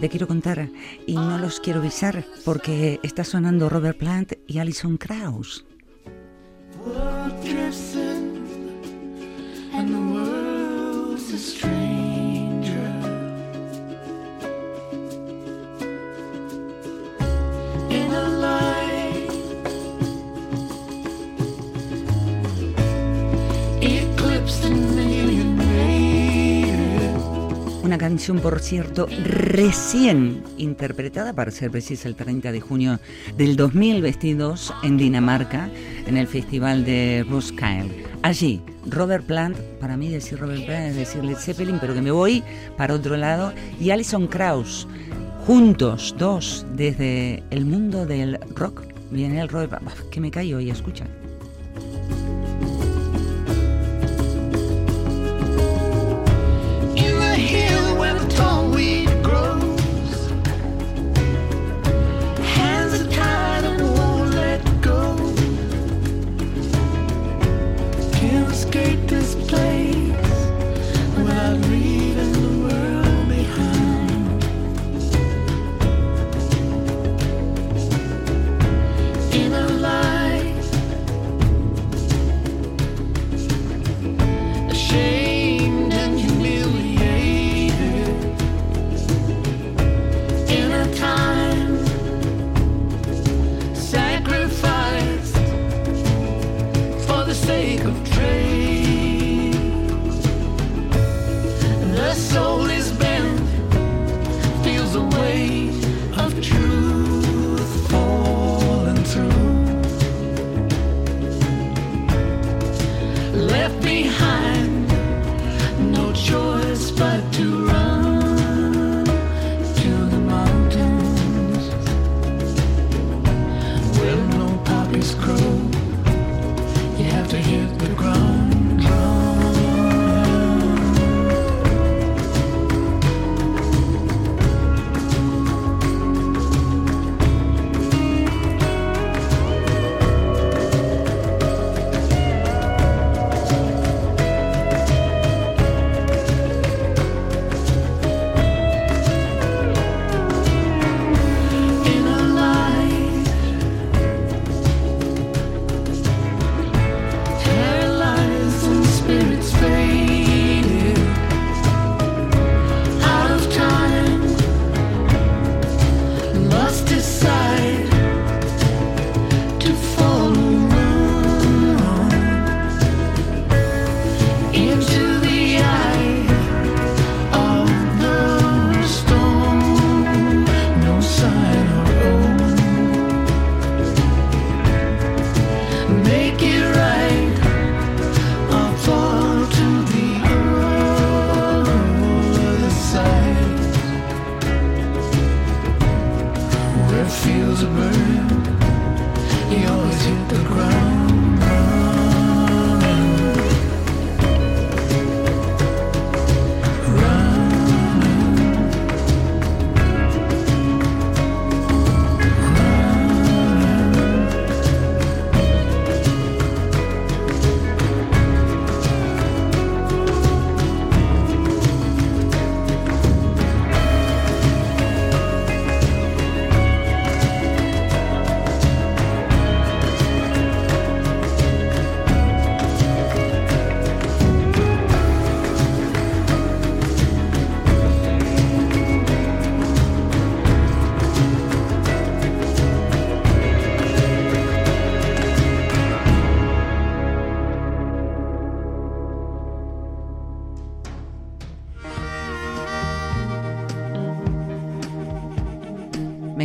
Te 0.00 0.08
quiero 0.08 0.26
contar 0.26 0.70
y 1.06 1.14
no 1.14 1.38
los 1.38 1.60
quiero 1.60 1.80
avisar 1.80 2.24
porque 2.44 2.98
está 3.02 3.22
sonando 3.22 3.68
Robert 3.68 3.98
Plant 3.98 4.32
y 4.46 4.58
Alison 4.58 4.96
Krauss. 4.96 5.64
Canción, 28.30 28.40
por 28.40 28.60
cierto, 28.60 29.08
recién 29.24 30.44
interpretada, 30.56 31.32
para 31.32 31.50
ser 31.50 31.70
precisa, 31.70 32.06
el 32.08 32.14
30 32.14 32.52
de 32.52 32.60
junio 32.60 33.00
del 33.36 33.56
2022 33.56 34.72
en 34.84 34.96
Dinamarca, 34.96 35.68
en 36.06 36.16
el 36.16 36.28
Festival 36.28 36.84
de 36.84 37.24
Roskilde. 37.28 38.04
Allí, 38.22 38.62
Robert 38.86 39.24
Plant, 39.24 39.56
para 39.80 39.96
mí 39.96 40.10
decir 40.10 40.38
Robert 40.38 40.64
Plant 40.64 40.90
es 40.90 40.96
decir 40.96 41.24
Led 41.24 41.38
Zeppelin, 41.38 41.78
pero 41.80 41.92
que 41.92 42.02
me 42.02 42.12
voy 42.12 42.44
para 42.76 42.94
otro 42.94 43.16
lado, 43.16 43.52
y 43.80 43.90
Alison 43.90 44.28
Krauss, 44.28 44.86
juntos, 45.44 46.14
dos, 46.16 46.64
desde 46.74 47.42
el 47.50 47.64
mundo 47.64 48.06
del 48.06 48.38
rock. 48.54 48.82
Viene 49.10 49.40
el 49.40 49.48
Robert, 49.48 49.82
que 50.10 50.20
me 50.20 50.30
callo 50.30 50.60
y 50.60 50.70
escucha. 50.70 51.06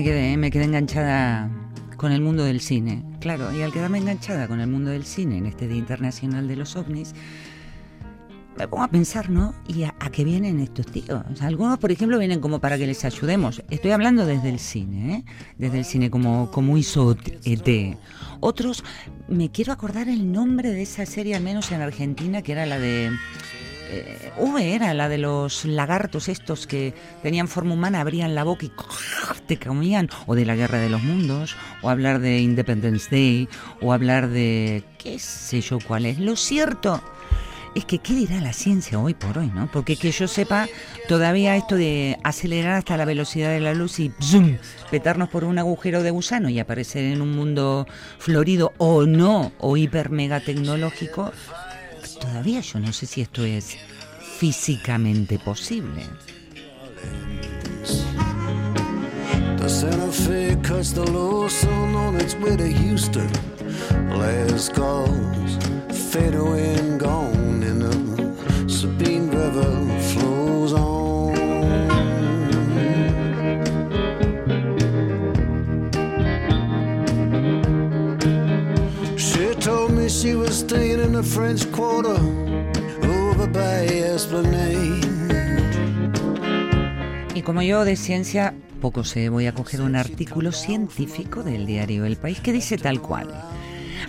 Quedé 0.03 0.33
enganchada 0.33 1.49
con 1.97 2.11
el 2.11 2.21
mundo 2.21 2.43
del 2.43 2.61
cine. 2.61 3.03
Claro, 3.19 3.55
y 3.55 3.61
al 3.61 3.71
quedarme 3.71 3.97
enganchada 3.97 4.47
con 4.47 4.59
el 4.59 4.67
mundo 4.67 4.91
del 4.91 5.05
cine 5.05 5.37
en 5.37 5.45
este 5.45 5.67
Día 5.67 5.77
Internacional 5.77 6.47
de 6.47 6.55
los 6.55 6.75
OVNIs, 6.75 7.13
me 8.57 8.67
pongo 8.67 8.83
a 8.83 8.87
pensar, 8.87 9.29
¿no? 9.29 9.53
¿Y 9.67 9.83
a, 9.83 9.93
qué 10.11 10.23
vienen 10.23 10.59
estos 10.59 10.85
tíos? 10.85 11.23
Algunos, 11.41 11.77
por 11.77 11.91
ejemplo, 11.91 12.17
vienen 12.17 12.39
como 12.39 12.59
para 12.59 12.77
que 12.77 12.87
les 12.87 13.03
ayudemos. 13.03 13.61
Estoy 13.69 13.91
hablando 13.91 14.25
desde 14.25 14.49
el 14.49 14.59
cine, 14.59 15.13
¿eh? 15.13 15.25
Desde 15.57 15.79
el 15.79 15.85
cine, 15.85 16.09
como, 16.09 16.49
como 16.51 16.77
hizo 16.77 17.17
ET. 17.43 17.97
Otros, 18.39 18.83
me 19.27 19.51
quiero 19.51 19.73
acordar 19.73 20.07
el 20.07 20.31
nombre 20.31 20.71
de 20.71 20.83
esa 20.83 21.05
serie, 21.05 21.35
al 21.35 21.43
menos 21.43 21.71
en 21.71 21.81
Argentina, 21.81 22.41
que 22.41 22.53
era 22.53 22.65
la 22.65 22.79
de... 22.79 23.11
Eh, 23.87 24.31
V 24.37 24.75
era 24.75 24.93
la 24.93 25.09
de 25.09 25.17
los 25.17 25.65
lagartos 25.65 26.27
estos 26.29 26.67
que 26.67 26.93
tenían 27.21 27.47
forma 27.47 27.73
humana, 27.73 28.01
abrían 28.01 28.35
la 28.35 28.43
boca 28.43 28.65
y 28.65 28.71
te 29.47 29.59
comían, 29.59 30.09
o 30.25 30.35
de 30.35 30.45
la 30.45 30.55
Guerra 30.55 30.79
de 30.79 30.89
los 30.89 31.03
Mundos, 31.03 31.55
o 31.81 31.89
hablar 31.89 32.19
de 32.19 32.39
Independence 32.39 33.09
Day, 33.09 33.47
o 33.81 33.93
hablar 33.93 34.29
de 34.29 34.83
qué 34.97 35.19
sé 35.19 35.61
yo 35.61 35.79
cuál 35.79 36.05
es. 36.05 36.19
Lo 36.19 36.35
cierto 36.35 37.01
es 37.75 37.83
que 37.83 37.99
qué 37.99 38.13
dirá 38.13 38.39
la 38.39 38.53
ciencia 38.53 38.97
hoy 38.99 39.13
por 39.13 39.37
hoy, 39.37 39.51
¿no? 39.53 39.69
Porque 39.71 39.97
que 39.97 40.11
yo 40.11 40.27
sepa, 40.27 40.67
todavía 41.09 41.57
esto 41.57 41.75
de 41.75 42.17
acelerar 42.23 42.75
hasta 42.75 42.95
la 42.95 43.03
velocidad 43.03 43.49
de 43.49 43.59
la 43.59 43.73
luz 43.73 43.99
y 43.99 44.13
zoom, 44.21 44.57
petarnos 44.89 45.29
por 45.29 45.43
un 45.43 45.59
agujero 45.59 46.01
de 46.01 46.09
gusano 46.09 46.49
y 46.49 46.57
aparecer 46.57 47.03
en 47.03 47.21
un 47.21 47.35
mundo 47.35 47.85
florido 48.17 48.73
o 48.77 49.05
no, 49.05 49.51
o 49.59 49.75
hiper 49.75 50.09
mega 50.09 50.39
tecnológico, 50.39 51.33
todavía 52.19 52.61
yo 52.61 52.79
no 52.79 52.91
sé 52.93 53.05
si 53.05 53.21
esto 53.21 53.43
es 53.43 53.77
físicamente 54.37 55.39
posible. 55.39 56.03
She 80.15 80.33
was 80.33 80.59
staying 80.59 81.01
in 81.01 81.11
the 81.11 81.23
French 81.23 81.69
Quarter 81.71 82.17
over 83.03 83.51
by 83.51 83.85
Esplanade. 83.85 85.01
Y 87.33 87.41
como 87.41 87.61
yo 87.61 87.83
de 87.83 87.97
ciencia 87.97 88.53
poco 88.79 89.03
sé, 89.03 89.29
voy 89.29 89.47
a 89.47 89.53
coger 89.53 89.81
un 89.81 89.95
artículo 89.95 90.51
científico 90.51 91.43
del 91.43 91.65
diario 91.65 92.05
El 92.05 92.15
País 92.17 92.39
que 92.39 92.53
dice 92.53 92.77
tal 92.77 93.01
cual. 93.01 93.27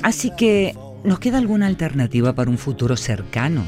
Así 0.03 0.31
que, 0.37 0.77
¿nos 1.03 1.19
queda 1.19 1.39
alguna 1.39 1.67
alternativa 1.67 2.35
para 2.35 2.51
un 2.51 2.59
futuro 2.59 2.97
cercano? 2.97 3.65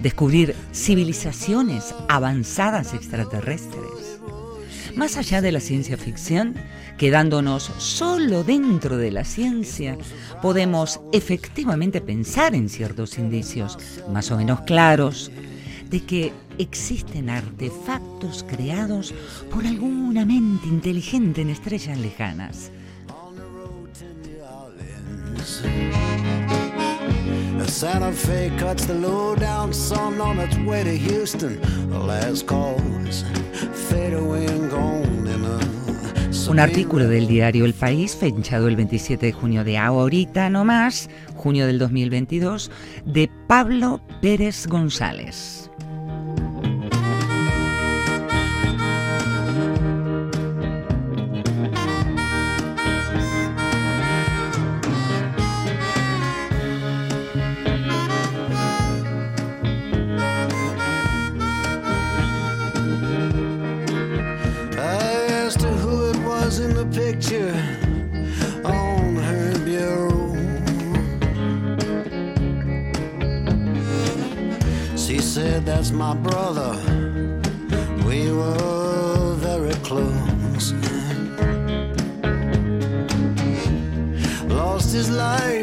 Descubrir 0.00 0.54
civilizaciones 0.72 1.94
avanzadas 2.08 2.94
extraterrestres. 2.94 4.20
Más 4.96 5.16
allá 5.16 5.40
de 5.40 5.52
la 5.52 5.60
ciencia 5.60 5.96
ficción, 5.96 6.54
quedándonos 6.98 7.70
solo 7.78 8.44
dentro 8.44 8.96
de 8.96 9.10
la 9.10 9.24
ciencia, 9.24 9.96
podemos 10.42 11.00
efectivamente 11.12 12.00
pensar 12.00 12.54
en 12.54 12.68
ciertos 12.68 13.18
indicios 13.18 13.78
más 14.10 14.30
o 14.30 14.36
menos 14.36 14.60
claros 14.62 15.30
de 15.88 16.00
que 16.00 16.32
existen 16.58 17.30
artefactos 17.30 18.44
creados 18.48 19.14
por 19.50 19.66
alguna 19.66 20.24
mente 20.24 20.68
inteligente 20.68 21.42
en 21.42 21.50
estrellas 21.50 21.98
lejanas. 21.98 22.70
Un 36.52 36.60
artículo 36.60 37.08
del 37.08 37.28
diario 37.28 37.64
El 37.64 37.72
País, 37.72 38.14
fechado 38.14 38.68
el 38.68 38.76
27 38.76 39.24
de 39.24 39.32
junio 39.32 39.64
de 39.64 39.78
ahorita 39.78 40.50
no 40.50 40.66
más, 40.66 41.08
junio 41.34 41.66
del 41.66 41.78
2022, 41.78 42.70
de 43.06 43.30
Pablo 43.46 44.02
Pérez 44.20 44.66
González. 44.66 45.61
My 76.02 76.14
brother. 76.14 76.72
We 78.08 78.20
were 78.32 79.34
very 79.46 79.76
close. 79.88 80.66
Lost 84.58 84.88
his 84.98 85.08
life 85.10 85.61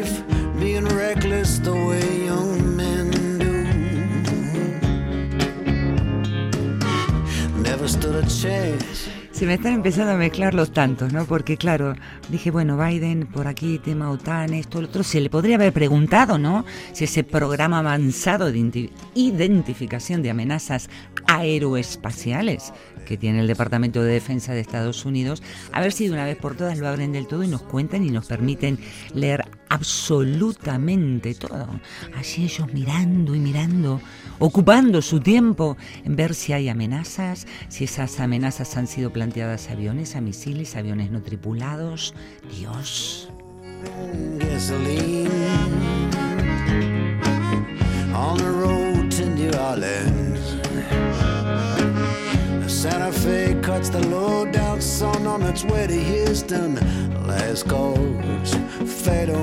Se 9.40 9.46
me 9.46 9.54
están 9.54 9.72
empezando 9.72 10.12
a 10.12 10.16
mezclar 10.16 10.52
los 10.52 10.70
tantos, 10.70 11.14
¿no? 11.14 11.24
Porque 11.24 11.56
claro, 11.56 11.94
dije, 12.28 12.50
bueno, 12.50 12.76
Biden 12.76 13.26
por 13.26 13.46
aquí, 13.46 13.78
tema 13.78 14.10
OTAN, 14.10 14.52
esto, 14.52 14.82
lo 14.82 14.88
otro, 14.88 15.02
se 15.02 15.18
le 15.18 15.30
podría 15.30 15.54
haber 15.54 15.72
preguntado, 15.72 16.36
¿no? 16.36 16.66
Si 16.92 17.04
ese 17.04 17.24
programa 17.24 17.78
avanzado 17.78 18.52
de 18.52 18.58
identi- 18.58 18.90
identificación 19.14 20.22
de 20.22 20.28
amenazas 20.28 20.90
aeroespaciales 21.26 22.74
que 23.06 23.16
tiene 23.16 23.40
el 23.40 23.46
Departamento 23.46 24.02
de 24.02 24.12
Defensa 24.12 24.52
de 24.52 24.60
Estados 24.60 25.06
Unidos, 25.06 25.42
a 25.72 25.80
ver 25.80 25.92
si 25.92 26.08
de 26.08 26.12
una 26.12 26.26
vez 26.26 26.36
por 26.36 26.54
todas 26.54 26.78
lo 26.78 26.86
abren 26.86 27.12
del 27.12 27.26
todo 27.26 27.42
y 27.42 27.48
nos 27.48 27.62
cuentan 27.62 28.04
y 28.04 28.10
nos 28.10 28.26
permiten 28.26 28.78
leer 29.14 29.46
absolutamente 29.70 31.34
todo. 31.34 31.80
Así 32.14 32.44
ellos 32.44 32.70
mirando 32.74 33.34
y 33.34 33.38
mirando, 33.38 34.02
ocupando 34.40 35.02
su 35.02 35.20
tiempo 35.20 35.76
en 36.04 36.16
ver 36.16 36.34
si 36.34 36.52
hay 36.52 36.68
amenazas, 36.68 37.46
si 37.68 37.84
esas 37.84 38.18
amenazas 38.18 38.76
han 38.76 38.88
sido 38.88 39.12
planteadas 39.12 39.68
a 39.68 39.72
aviones, 39.72 40.16
a 40.16 40.20
misiles, 40.20 40.74
aviones 40.74 41.12
no 41.12 41.22
tripulados. 41.22 42.14
Dios. 42.58 43.28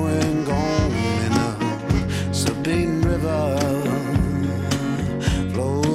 and 0.06 0.46
gone 0.46 0.88
River 3.02 3.87
Oh. 5.60 5.87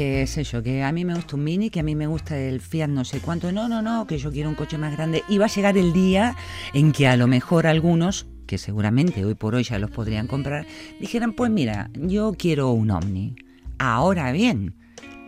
Que 0.00 0.26
sé 0.26 0.44
yo, 0.44 0.62
que 0.62 0.82
a 0.82 0.92
mí 0.92 1.04
me 1.04 1.14
gusta 1.14 1.36
un 1.36 1.44
Mini, 1.44 1.68
que 1.68 1.80
a 1.80 1.82
mí 1.82 1.94
me 1.94 2.06
gusta 2.06 2.38
el 2.38 2.62
Fiat 2.62 2.88
no 2.88 3.04
sé 3.04 3.20
cuánto, 3.20 3.52
no, 3.52 3.68
no, 3.68 3.82
no, 3.82 4.06
que 4.06 4.16
yo 4.16 4.32
quiero 4.32 4.48
un 4.48 4.54
coche 4.54 4.78
más 4.78 4.96
grande. 4.96 5.22
Y 5.28 5.36
va 5.36 5.44
a 5.44 5.48
llegar 5.48 5.76
el 5.76 5.92
día 5.92 6.36
en 6.72 6.92
que 6.92 7.06
a 7.06 7.18
lo 7.18 7.26
mejor 7.26 7.66
algunos, 7.66 8.26
que 8.46 8.56
seguramente 8.56 9.22
hoy 9.26 9.34
por 9.34 9.54
hoy 9.54 9.62
ya 9.62 9.78
los 9.78 9.90
podrían 9.90 10.26
comprar, 10.26 10.64
dijeran, 11.00 11.34
pues 11.34 11.50
mira, 11.50 11.90
yo 11.92 12.32
quiero 12.32 12.70
un 12.70 12.90
Omni. 12.90 13.34
Ahora 13.78 14.32
bien, 14.32 14.74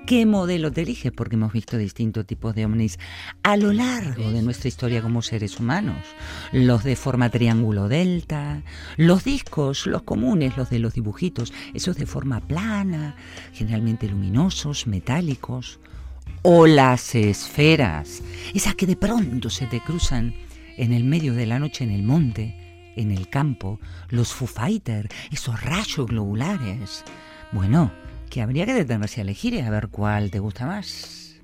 qué 0.06 0.26
modelo 0.26 0.72
te 0.72 0.82
eliges, 0.82 1.12
porque 1.12 1.36
hemos 1.36 1.52
visto 1.52 1.76
distintos 1.76 2.26
tipos 2.26 2.54
de 2.54 2.64
ovnis 2.64 2.98
a 3.42 3.56
lo 3.56 3.72
largo 3.72 4.30
de 4.30 4.42
nuestra 4.42 4.68
historia 4.68 5.02
como 5.02 5.22
seres 5.22 5.58
humanos. 5.60 5.98
Los 6.52 6.84
de 6.84 6.96
forma 6.96 7.30
triángulo 7.30 7.88
delta, 7.88 8.62
los 8.96 9.24
discos, 9.24 9.86
los 9.86 10.02
comunes, 10.02 10.56
los 10.56 10.70
de 10.70 10.78
los 10.78 10.94
dibujitos, 10.94 11.52
esos 11.74 11.96
de 11.96 12.06
forma 12.06 12.40
plana, 12.40 13.16
generalmente 13.52 14.08
luminosos, 14.08 14.86
metálicos, 14.86 15.80
o 16.42 16.66
las 16.66 17.14
esferas, 17.14 18.22
esas 18.54 18.74
que 18.74 18.86
de 18.86 18.96
pronto 18.96 19.48
se 19.50 19.66
te 19.66 19.80
cruzan 19.80 20.34
en 20.76 20.92
el 20.92 21.04
medio 21.04 21.34
de 21.34 21.46
la 21.46 21.58
noche 21.58 21.84
en 21.84 21.90
el 21.90 22.02
monte, 22.02 22.92
en 22.96 23.10
el 23.10 23.28
campo, 23.28 23.78
los 24.08 24.32
Foo 24.32 24.48
Fighter, 24.48 25.08
esos 25.30 25.60
rayos 25.62 26.06
globulares. 26.06 27.04
Bueno, 27.52 27.92
que 28.32 28.40
habría 28.40 28.64
que 28.64 28.72
detenerse 28.72 29.20
a 29.20 29.24
elegir 29.24 29.52
y 29.52 29.60
a 29.60 29.68
ver 29.68 29.88
cuál 29.88 30.30
te 30.30 30.38
gusta 30.38 30.64
más. 30.64 31.36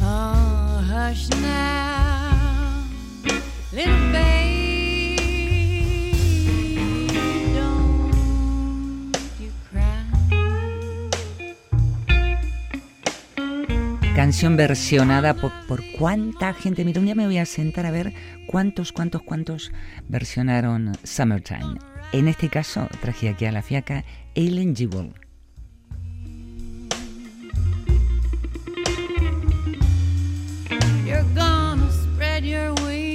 Oh, 0.00 0.80
hush 0.80 1.28
now, 1.42 2.82
little 3.72 3.92
baby, 4.10 5.26
don't 7.54 9.14
you 9.38 9.50
cry. 9.70 10.06
Canción 14.16 14.56
versionada 14.56 15.34
por, 15.34 15.52
por 15.68 15.82
cuánta 15.98 16.54
gente. 16.54 16.86
Mira, 16.86 17.00
un 17.00 17.04
día 17.04 17.14
me 17.14 17.26
voy 17.26 17.36
a 17.36 17.44
sentar 17.44 17.84
a 17.84 17.90
ver 17.90 18.14
cuántos, 18.46 18.92
cuántos, 18.92 19.20
cuántos 19.20 19.72
versionaron 20.08 20.92
Summertime. 21.04 21.91
En 22.12 22.28
este 22.28 22.50
caso, 22.50 22.88
traje 23.00 23.30
aquí 23.30 23.46
a 23.46 23.52
la 23.52 23.62
fiaca 23.62 24.04
Ellen 24.34 24.76
Jewell. 24.76 25.14
You're 31.06 31.24
gonna 31.34 31.90
spread 31.90 32.44
your 32.44 32.74
wings 32.84 33.08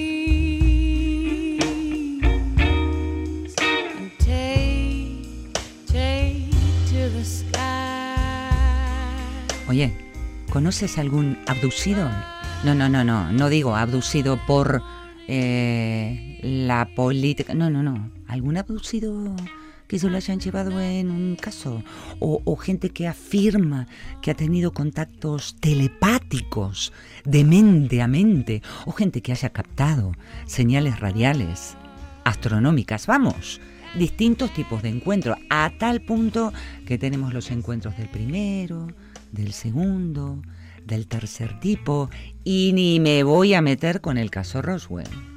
and 3.61 4.11
take, 4.17 5.53
take 5.85 6.49
to 6.89 7.09
the 7.11 7.23
sky. 7.23 7.59
Oye, 9.69 9.93
¿conoces 10.51 10.97
algún 10.97 11.37
abducido? 11.45 12.09
No, 12.63 12.73
no, 12.73 12.89
no, 12.89 13.03
no, 13.03 13.31
no 13.31 13.49
digo 13.49 13.75
abducido 13.75 14.39
por 14.47 14.81
eh, 15.27 16.39
la 16.41 16.89
política. 16.95 17.53
No, 17.53 17.69
no, 17.69 17.83
no. 17.83 18.16
¿Algún 18.27 18.57
abducido 18.57 19.35
que 19.87 19.99
se 19.99 20.09
lo 20.09 20.17
hayan 20.17 20.39
llevado 20.39 20.79
en 20.79 21.11
un 21.11 21.35
caso? 21.35 21.83
O, 22.19 22.41
o 22.43 22.55
gente 22.55 22.89
que 22.89 23.07
afirma 23.07 23.87
que 24.21 24.31
ha 24.31 24.35
tenido 24.35 24.73
contactos 24.73 25.55
telepáticos 25.59 26.93
de 27.25 27.43
mente 27.43 28.01
a 28.01 28.07
mente. 28.07 28.61
O 28.85 28.91
gente 28.91 29.21
que 29.21 29.31
haya 29.31 29.49
captado 29.49 30.11
señales 30.45 30.99
radiales, 30.99 31.77
astronómicas. 32.23 33.07
Vamos 33.07 33.61
distintos 33.95 34.53
tipos 34.53 34.83
de 34.83 34.89
encuentros, 34.89 35.37
a 35.49 35.71
tal 35.77 36.01
punto 36.01 36.53
que 36.85 36.97
tenemos 36.97 37.33
los 37.33 37.51
encuentros 37.51 37.97
del 37.97 38.09
primero, 38.09 38.87
del 39.31 39.53
segundo, 39.53 40.41
del 40.85 41.07
tercer 41.07 41.59
tipo, 41.59 42.09
y 42.43 42.71
ni 42.73 42.99
me 42.99 43.23
voy 43.23 43.53
a 43.53 43.61
meter 43.61 44.01
con 44.01 44.17
el 44.17 44.29
caso 44.29 44.61
Roswell. 44.61 45.36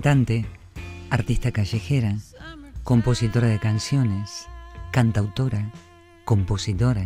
Cantante, 0.00 0.46
artista 1.10 1.52
callejera, 1.52 2.16
compositora 2.84 3.48
de 3.48 3.58
canciones, 3.58 4.48
cantautora, 4.92 5.70
compositora. 6.24 7.04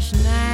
Hush 0.00 0.14
now, 0.24 0.49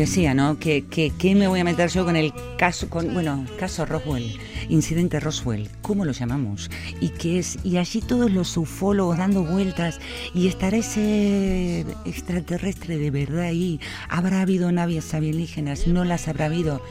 decía, 0.00 0.34
¿no? 0.34 0.58
Que, 0.58 0.84
que, 0.86 1.34
me 1.34 1.46
voy 1.46 1.60
a 1.60 1.64
meter 1.64 1.90
yo 1.90 2.04
con 2.04 2.16
el 2.16 2.32
caso, 2.56 2.88
con, 2.88 3.12
bueno, 3.12 3.46
caso 3.58 3.84
Roswell, 3.84 4.38
incidente 4.68 5.20
Roswell, 5.20 5.68
¿cómo 5.82 6.04
lo 6.04 6.12
llamamos? 6.12 6.70
Y 7.00 7.10
que 7.10 7.38
es, 7.38 7.58
y 7.64 7.76
allí 7.76 8.00
todos 8.00 8.30
los 8.30 8.56
ufólogos 8.56 9.18
dando 9.18 9.44
vueltas, 9.44 10.00
y 10.34 10.48
estará 10.48 10.78
ese 10.78 11.84
extraterrestre 12.04 12.98
de 12.98 13.10
verdad 13.10 13.42
ahí, 13.42 13.80
habrá 14.08 14.40
habido 14.40 14.72
naves 14.72 15.12
alienígenas, 15.14 15.86
no 15.86 16.04
las 16.04 16.28
habrá 16.28 16.46
habido. 16.46 16.82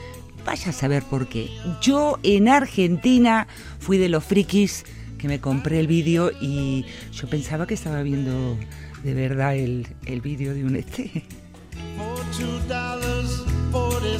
Vaya 0.46 0.70
a 0.70 0.74
saber 0.74 1.04
por 1.04 1.28
qué. 1.28 1.50
Yo 1.82 2.18
en 2.24 2.48
Argentina 2.48 3.48
fui 3.80 3.98
de 3.98 4.08
los 4.08 4.24
frikis 4.24 4.86
que 5.18 5.28
me 5.28 5.42
compré 5.42 5.80
el 5.80 5.88
vídeo 5.88 6.32
y 6.40 6.86
yo 7.12 7.28
pensaba 7.28 7.68
que 7.68 7.74
estaba 7.74 8.02
viendo 8.04 8.58
de 9.04 9.14
verdad 9.14 9.56
el, 9.56 9.88
el 10.06 10.22
vídeo 10.22 10.54
de 10.54 10.64
un 10.64 10.76
este. 10.78 11.26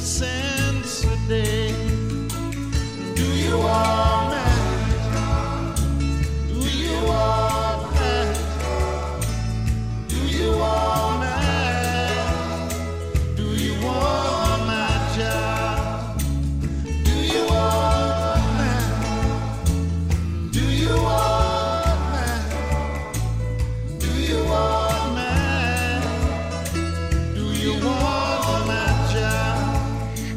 Cents 0.00 1.04
a 1.04 1.16
day. 1.28 1.72
Do 3.14 3.22
you 3.22 3.58
want 3.58 4.30
that? 4.32 5.76
Do 6.48 6.54
you 6.54 7.04
want 7.04 7.94
that? 7.96 8.36
Do 10.08 10.16
you 10.16 10.50
want 10.56 11.22
that? 11.22 11.39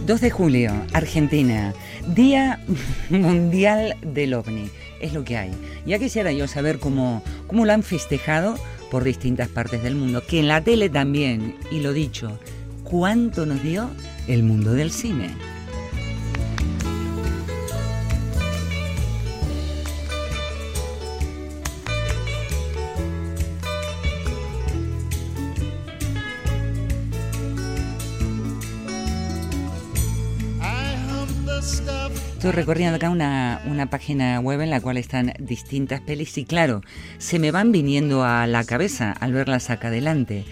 2 0.05 0.19
de 0.19 0.31
julio, 0.31 0.71
Argentina, 0.91 1.73
Día 2.13 2.59
Mundial 3.09 3.95
del 4.01 4.33
OVNI. 4.33 4.69
Es 4.99 5.13
lo 5.13 5.23
que 5.23 5.37
hay. 5.37 5.51
Ya 5.85 5.97
quisiera 5.97 6.33
yo 6.33 6.45
saber 6.47 6.79
cómo, 6.79 7.23
cómo 7.47 7.65
lo 7.65 7.71
han 7.71 7.83
festejado 7.83 8.55
por 8.91 9.05
distintas 9.05 9.47
partes 9.47 9.81
del 9.81 9.95
mundo, 9.95 10.21
que 10.27 10.39
en 10.39 10.49
la 10.49 10.61
tele 10.61 10.89
también, 10.89 11.55
y 11.71 11.79
lo 11.79 11.93
dicho, 11.93 12.37
¿cuánto 12.83 13.45
nos 13.45 13.63
dio 13.63 13.89
el 14.27 14.43
mundo 14.43 14.73
del 14.73 14.91
cine? 14.91 15.29
Estoy 32.43 32.51
recorriendo 32.51 32.97
acá 32.97 33.09
una, 33.09 33.61
una 33.65 33.89
página 33.89 34.39
web 34.41 34.59
en 34.59 34.69
la 34.69 34.81
cual 34.81 34.97
están 34.97 35.33
distintas 35.39 36.01
pelis 36.01 36.37
y 36.37 36.43
claro, 36.43 36.81
se 37.17 37.39
me 37.39 37.51
van 37.51 37.71
viniendo 37.71 38.25
a 38.25 38.47
la 38.47 38.65
cabeza 38.65 39.13
al 39.13 39.31
verlas 39.31 39.69
acá 39.69 39.87
adelante. 39.87 40.43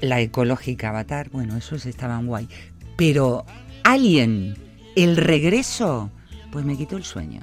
La 0.00 0.20
ecológica 0.20 0.88
Avatar, 0.88 1.30
bueno, 1.30 1.56
esos 1.56 1.86
estaban 1.86 2.26
guay. 2.26 2.48
Pero 2.96 3.46
Alien, 3.84 4.56
el 4.96 5.16
regreso, 5.16 6.10
pues 6.50 6.64
me 6.64 6.76
quitó 6.76 6.96
el 6.96 7.04
sueño. 7.04 7.40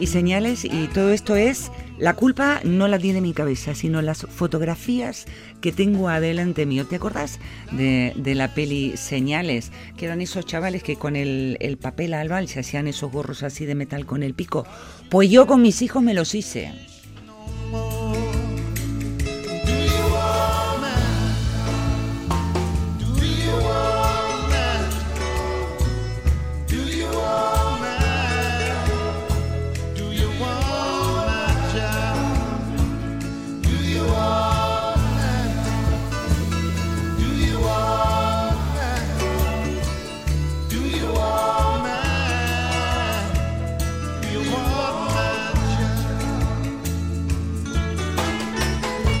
Y 0.00 0.06
señales, 0.06 0.64
y 0.64 0.86
todo 0.88 1.10
esto 1.10 1.34
es, 1.34 1.72
la 1.98 2.14
culpa 2.14 2.60
no 2.62 2.86
la 2.86 3.00
tiene 3.00 3.20
mi 3.20 3.32
cabeza, 3.32 3.74
sino 3.74 4.00
las 4.00 4.22
fotografías 4.22 5.26
que 5.60 5.72
tengo 5.72 6.08
adelante 6.08 6.66
mío. 6.66 6.86
¿Te 6.86 6.96
acordás 6.96 7.40
de, 7.72 8.12
de 8.16 8.34
la 8.36 8.54
peli 8.54 8.96
Señales? 8.96 9.72
Que 9.96 10.06
eran 10.06 10.20
esos 10.20 10.46
chavales 10.46 10.84
que 10.84 10.94
con 10.94 11.16
el, 11.16 11.56
el 11.60 11.78
papel 11.78 12.14
albal 12.14 12.46
se 12.46 12.60
hacían 12.60 12.86
esos 12.86 13.10
gorros 13.10 13.42
así 13.42 13.66
de 13.66 13.74
metal 13.74 14.06
con 14.06 14.22
el 14.22 14.34
pico. 14.34 14.64
Pues 15.10 15.30
yo 15.30 15.48
con 15.48 15.62
mis 15.62 15.82
hijos 15.82 16.00
me 16.00 16.14
los 16.14 16.34
hice. 16.34 16.72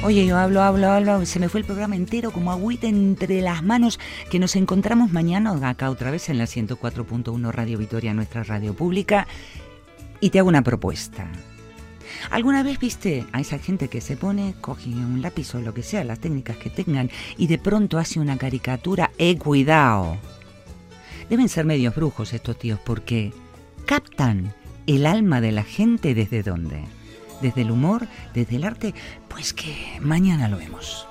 Oye, 0.08 0.24
yo 0.24 0.38
hablo, 0.38 0.62
hablo, 0.62 0.88
hablo, 0.88 1.26
se 1.26 1.38
me 1.38 1.50
fue 1.50 1.60
el 1.60 1.66
programa 1.66 1.94
entero 1.94 2.30
como 2.30 2.50
agüita 2.50 2.86
entre 2.86 3.42
las 3.42 3.62
manos, 3.62 4.00
que 4.30 4.38
nos 4.38 4.56
encontramos 4.56 5.12
mañana 5.12 5.52
acá 5.68 5.90
otra 5.90 6.10
vez 6.10 6.30
en 6.30 6.38
la 6.38 6.44
104.1 6.44 7.52
Radio 7.52 7.76
Vitoria, 7.76 8.14
nuestra 8.14 8.42
radio 8.42 8.72
pública, 8.72 9.26
y 10.18 10.30
te 10.30 10.38
hago 10.38 10.48
una 10.48 10.62
propuesta. 10.62 11.30
¿Alguna 12.30 12.62
vez 12.62 12.78
viste 12.78 13.26
a 13.32 13.42
esa 13.42 13.58
gente 13.58 13.88
que 13.88 14.00
se 14.00 14.16
pone, 14.16 14.54
coge 14.62 14.88
un 14.88 15.20
lápiz 15.20 15.54
o 15.54 15.60
lo 15.60 15.74
que 15.74 15.82
sea, 15.82 16.04
las 16.04 16.20
técnicas 16.20 16.56
que 16.56 16.70
tengan, 16.70 17.10
y 17.36 17.46
de 17.46 17.58
pronto 17.58 17.98
hace 17.98 18.18
una 18.18 18.38
caricatura? 18.38 19.10
¡Eh, 19.18 19.36
cuidado! 19.36 20.16
Deben 21.28 21.50
ser 21.50 21.66
medios 21.66 21.94
brujos 21.94 22.32
estos 22.32 22.58
tíos 22.58 22.80
porque 22.82 23.34
captan 23.84 24.54
el 24.86 25.04
alma 25.04 25.42
de 25.42 25.52
la 25.52 25.64
gente 25.64 26.14
desde 26.14 26.42
dónde. 26.42 26.97
Desde 27.40 27.62
el 27.62 27.70
humor, 27.70 28.06
desde 28.34 28.56
el 28.56 28.64
arte, 28.64 28.94
pues 29.28 29.52
que 29.52 29.98
mañana 30.00 30.48
lo 30.48 30.58
vemos. 30.58 31.06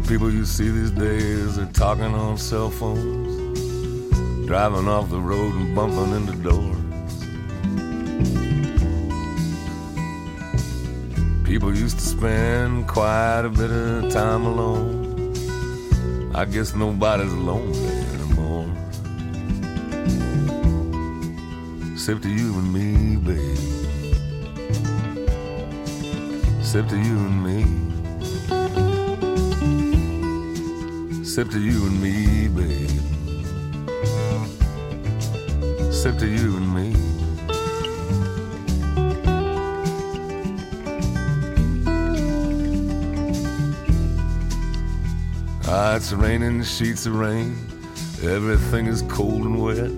The 0.00 0.08
people 0.08 0.30
you 0.30 0.44
see 0.44 0.68
these 0.68 0.90
days 0.90 1.56
are 1.58 1.72
talking 1.72 2.14
on 2.14 2.36
cell 2.36 2.68
phones, 2.68 3.58
driving 4.46 4.86
off 4.88 5.08
the 5.08 5.18
road 5.18 5.54
and 5.54 5.74
bumping 5.74 6.12
into 6.12 6.34
doors. 6.42 6.76
People 11.46 11.74
used 11.74 11.98
to 11.98 12.04
spend 12.04 12.86
quite 12.86 13.44
a 13.46 13.48
bit 13.48 13.70
of 13.70 14.12
time 14.12 14.44
alone. 14.44 15.32
I 16.34 16.44
guess 16.44 16.74
nobody's 16.74 17.32
lonely 17.32 17.88
anymore. 18.16 18.68
Except 21.94 22.22
to 22.22 22.28
you 22.28 22.52
and 22.58 22.70
me, 22.70 23.16
babe. 23.16 23.58
Except 26.60 26.90
to 26.90 26.98
you 26.98 27.16
and 27.16 27.42
me. 27.42 27.85
Except 31.38 31.52
to 31.52 31.60
you 31.60 31.84
and 31.84 32.02
me, 32.02 32.48
babe. 32.48 32.88
Except 35.86 36.18
to 36.20 36.26
you 36.26 36.56
and 36.56 36.74
me. 36.74 36.94
Ah, 45.68 45.96
it's 45.96 46.10
raining 46.14 46.62
sheets 46.64 47.04
of 47.04 47.16
rain. 47.16 47.54
Everything 48.22 48.86
is 48.86 49.02
cold 49.02 49.44
and 49.44 49.60
wet. 49.62 49.90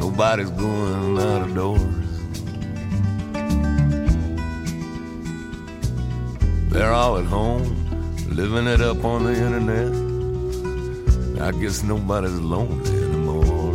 Nobody's 0.00 0.50
going 0.50 1.18
out 1.18 1.48
of 1.48 1.54
doors. 1.54 1.80
They're 6.70 6.92
all 6.92 7.16
at 7.16 7.24
home, 7.24 7.77
living 8.38 8.68
it 8.68 8.80
up 8.80 9.04
on 9.04 9.24
the 9.24 9.32
internet. 9.32 9.92
I 11.42 11.50
guess 11.60 11.82
nobody's 11.82 12.38
lonely 12.38 12.88
anymore. 13.02 13.74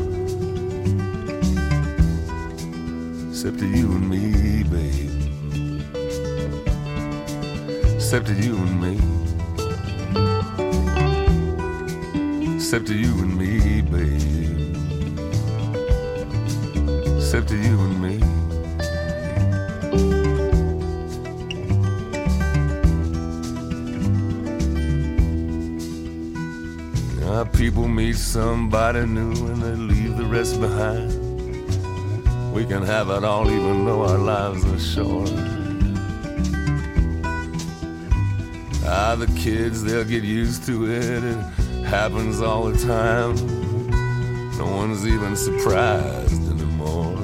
Except 3.30 3.60
to 3.60 3.68
you 3.68 3.92
and 3.92 4.10
me, 4.10 4.64
babe. 4.74 5.12
Except 7.96 8.26
to 8.28 8.34
you 8.34 8.56
and 8.56 8.80
me. 8.84 8.94
Except 12.56 12.88
to 12.88 12.96
you 12.96 13.12
and 13.24 13.38
me, 13.38 13.82
babe. 13.82 14.78
Except 17.18 17.50
to 17.50 17.58
you 17.58 17.76
and 17.82 18.02
me. 18.02 18.16
Now 27.34 27.46
people 27.46 27.88
meet 27.88 28.16
somebody 28.16 29.08
new 29.08 29.32
and 29.32 29.60
they 29.60 29.74
leave 29.74 30.18
the 30.18 30.24
rest 30.24 30.62
behind. 30.62 31.10
We 32.54 32.64
can 32.64 32.84
have 32.84 33.10
it 33.10 33.24
all 33.24 33.50
even 33.50 33.86
though 33.88 34.04
our 34.04 34.20
lives 34.20 34.64
are 34.66 34.80
short. 34.80 35.32
Ah, 38.86 39.16
the 39.18 39.26
kids, 39.36 39.84
they'll 39.84 40.04
get 40.04 40.24
used 40.24 40.68
to 40.68 40.86
it. 40.92 41.24
It 41.24 41.86
happens 41.86 42.40
all 42.40 42.66
the 42.66 42.78
time. 42.86 43.36
No 44.60 44.68
one's 44.68 45.08
even 45.08 45.36
surprised 45.36 46.52
anymore. 46.52 47.18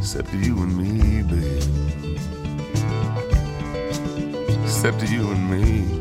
Except 0.00 0.34
you 0.34 0.60
and 0.64 0.76
me, 0.76 1.22
babe. 1.22 1.62
Except 4.64 5.08
you 5.08 5.30
and 5.30 5.48
me. 5.48 5.97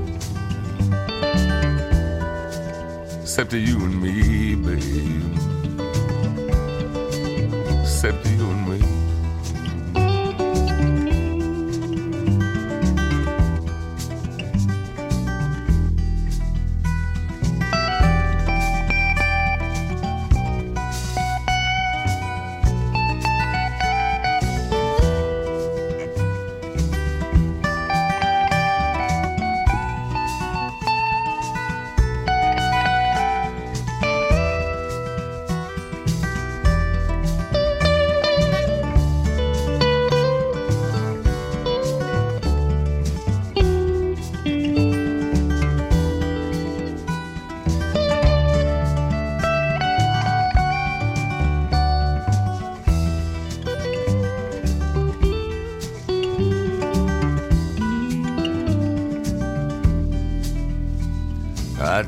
Except 3.40 3.54
you 3.54 3.78
and 3.78 4.02
me, 4.02 4.56
babe. 4.56 5.57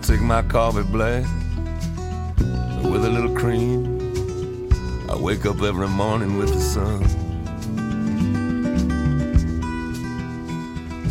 Take 0.10 0.22
my 0.22 0.42
coffee 0.42 0.82
black 0.82 1.24
with 2.92 3.06
a 3.06 3.10
little 3.10 3.36
cream. 3.36 4.00
I 5.08 5.16
wake 5.16 5.46
up 5.46 5.62
every 5.62 5.88
morning 5.88 6.36
with 6.40 6.52
the 6.52 6.60
sun. 6.60 7.04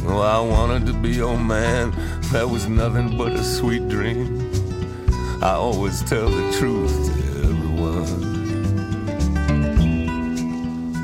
Oh, 0.05 0.21
I 0.21 0.41
wanted 0.41 0.85
to 0.87 0.95
be 0.95 1.11
your 1.11 1.39
man. 1.39 1.93
That 2.33 2.49
was 2.51 2.67
nothing 2.67 3.17
but 3.17 3.31
a 3.31 3.45
sweet 3.45 3.89
dream. 3.89 4.51
I 5.45 5.53
always 5.53 6.03
tell 6.03 6.29
the 6.29 6.51
truth 6.59 6.93
to 7.07 7.13
everyone. 7.45 8.25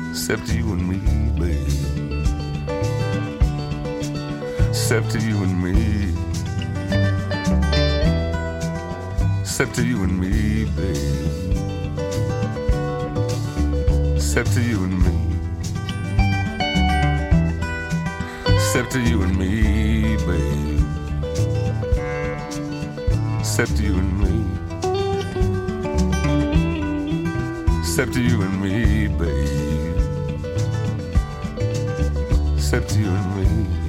Except 0.09 0.49
you 0.53 0.73
and 0.73 0.85
me, 0.89 0.99
babe. 1.39 1.69
Except 4.67 5.15
you 5.15 5.43
and 5.43 5.63
me. 5.63 5.94
Except 9.57 9.75
to 9.75 9.87
you 9.87 10.03
and 10.03 10.19
me, 10.19 10.65
babe. 10.75 11.55
Except 14.17 14.51
to 14.51 14.61
you 14.61 14.83
and 14.83 14.99
me. 15.01 15.15
Except 18.53 18.91
to 18.91 18.99
you 18.99 19.21
and 19.21 19.37
me, 19.39 20.17
babe. 20.27 20.83
Except 23.39 23.77
to 23.77 23.83
you 23.83 23.95
and 23.97 24.19
me. 24.19 24.43
Except 27.79 28.11
to 28.11 28.21
you 28.21 28.41
and 28.41 28.61
me, 28.61 29.07
babe. 29.07 29.95
Except 32.57 32.89
to 32.89 32.99
you 32.99 33.07
and 33.07 33.35
me. 33.37 33.84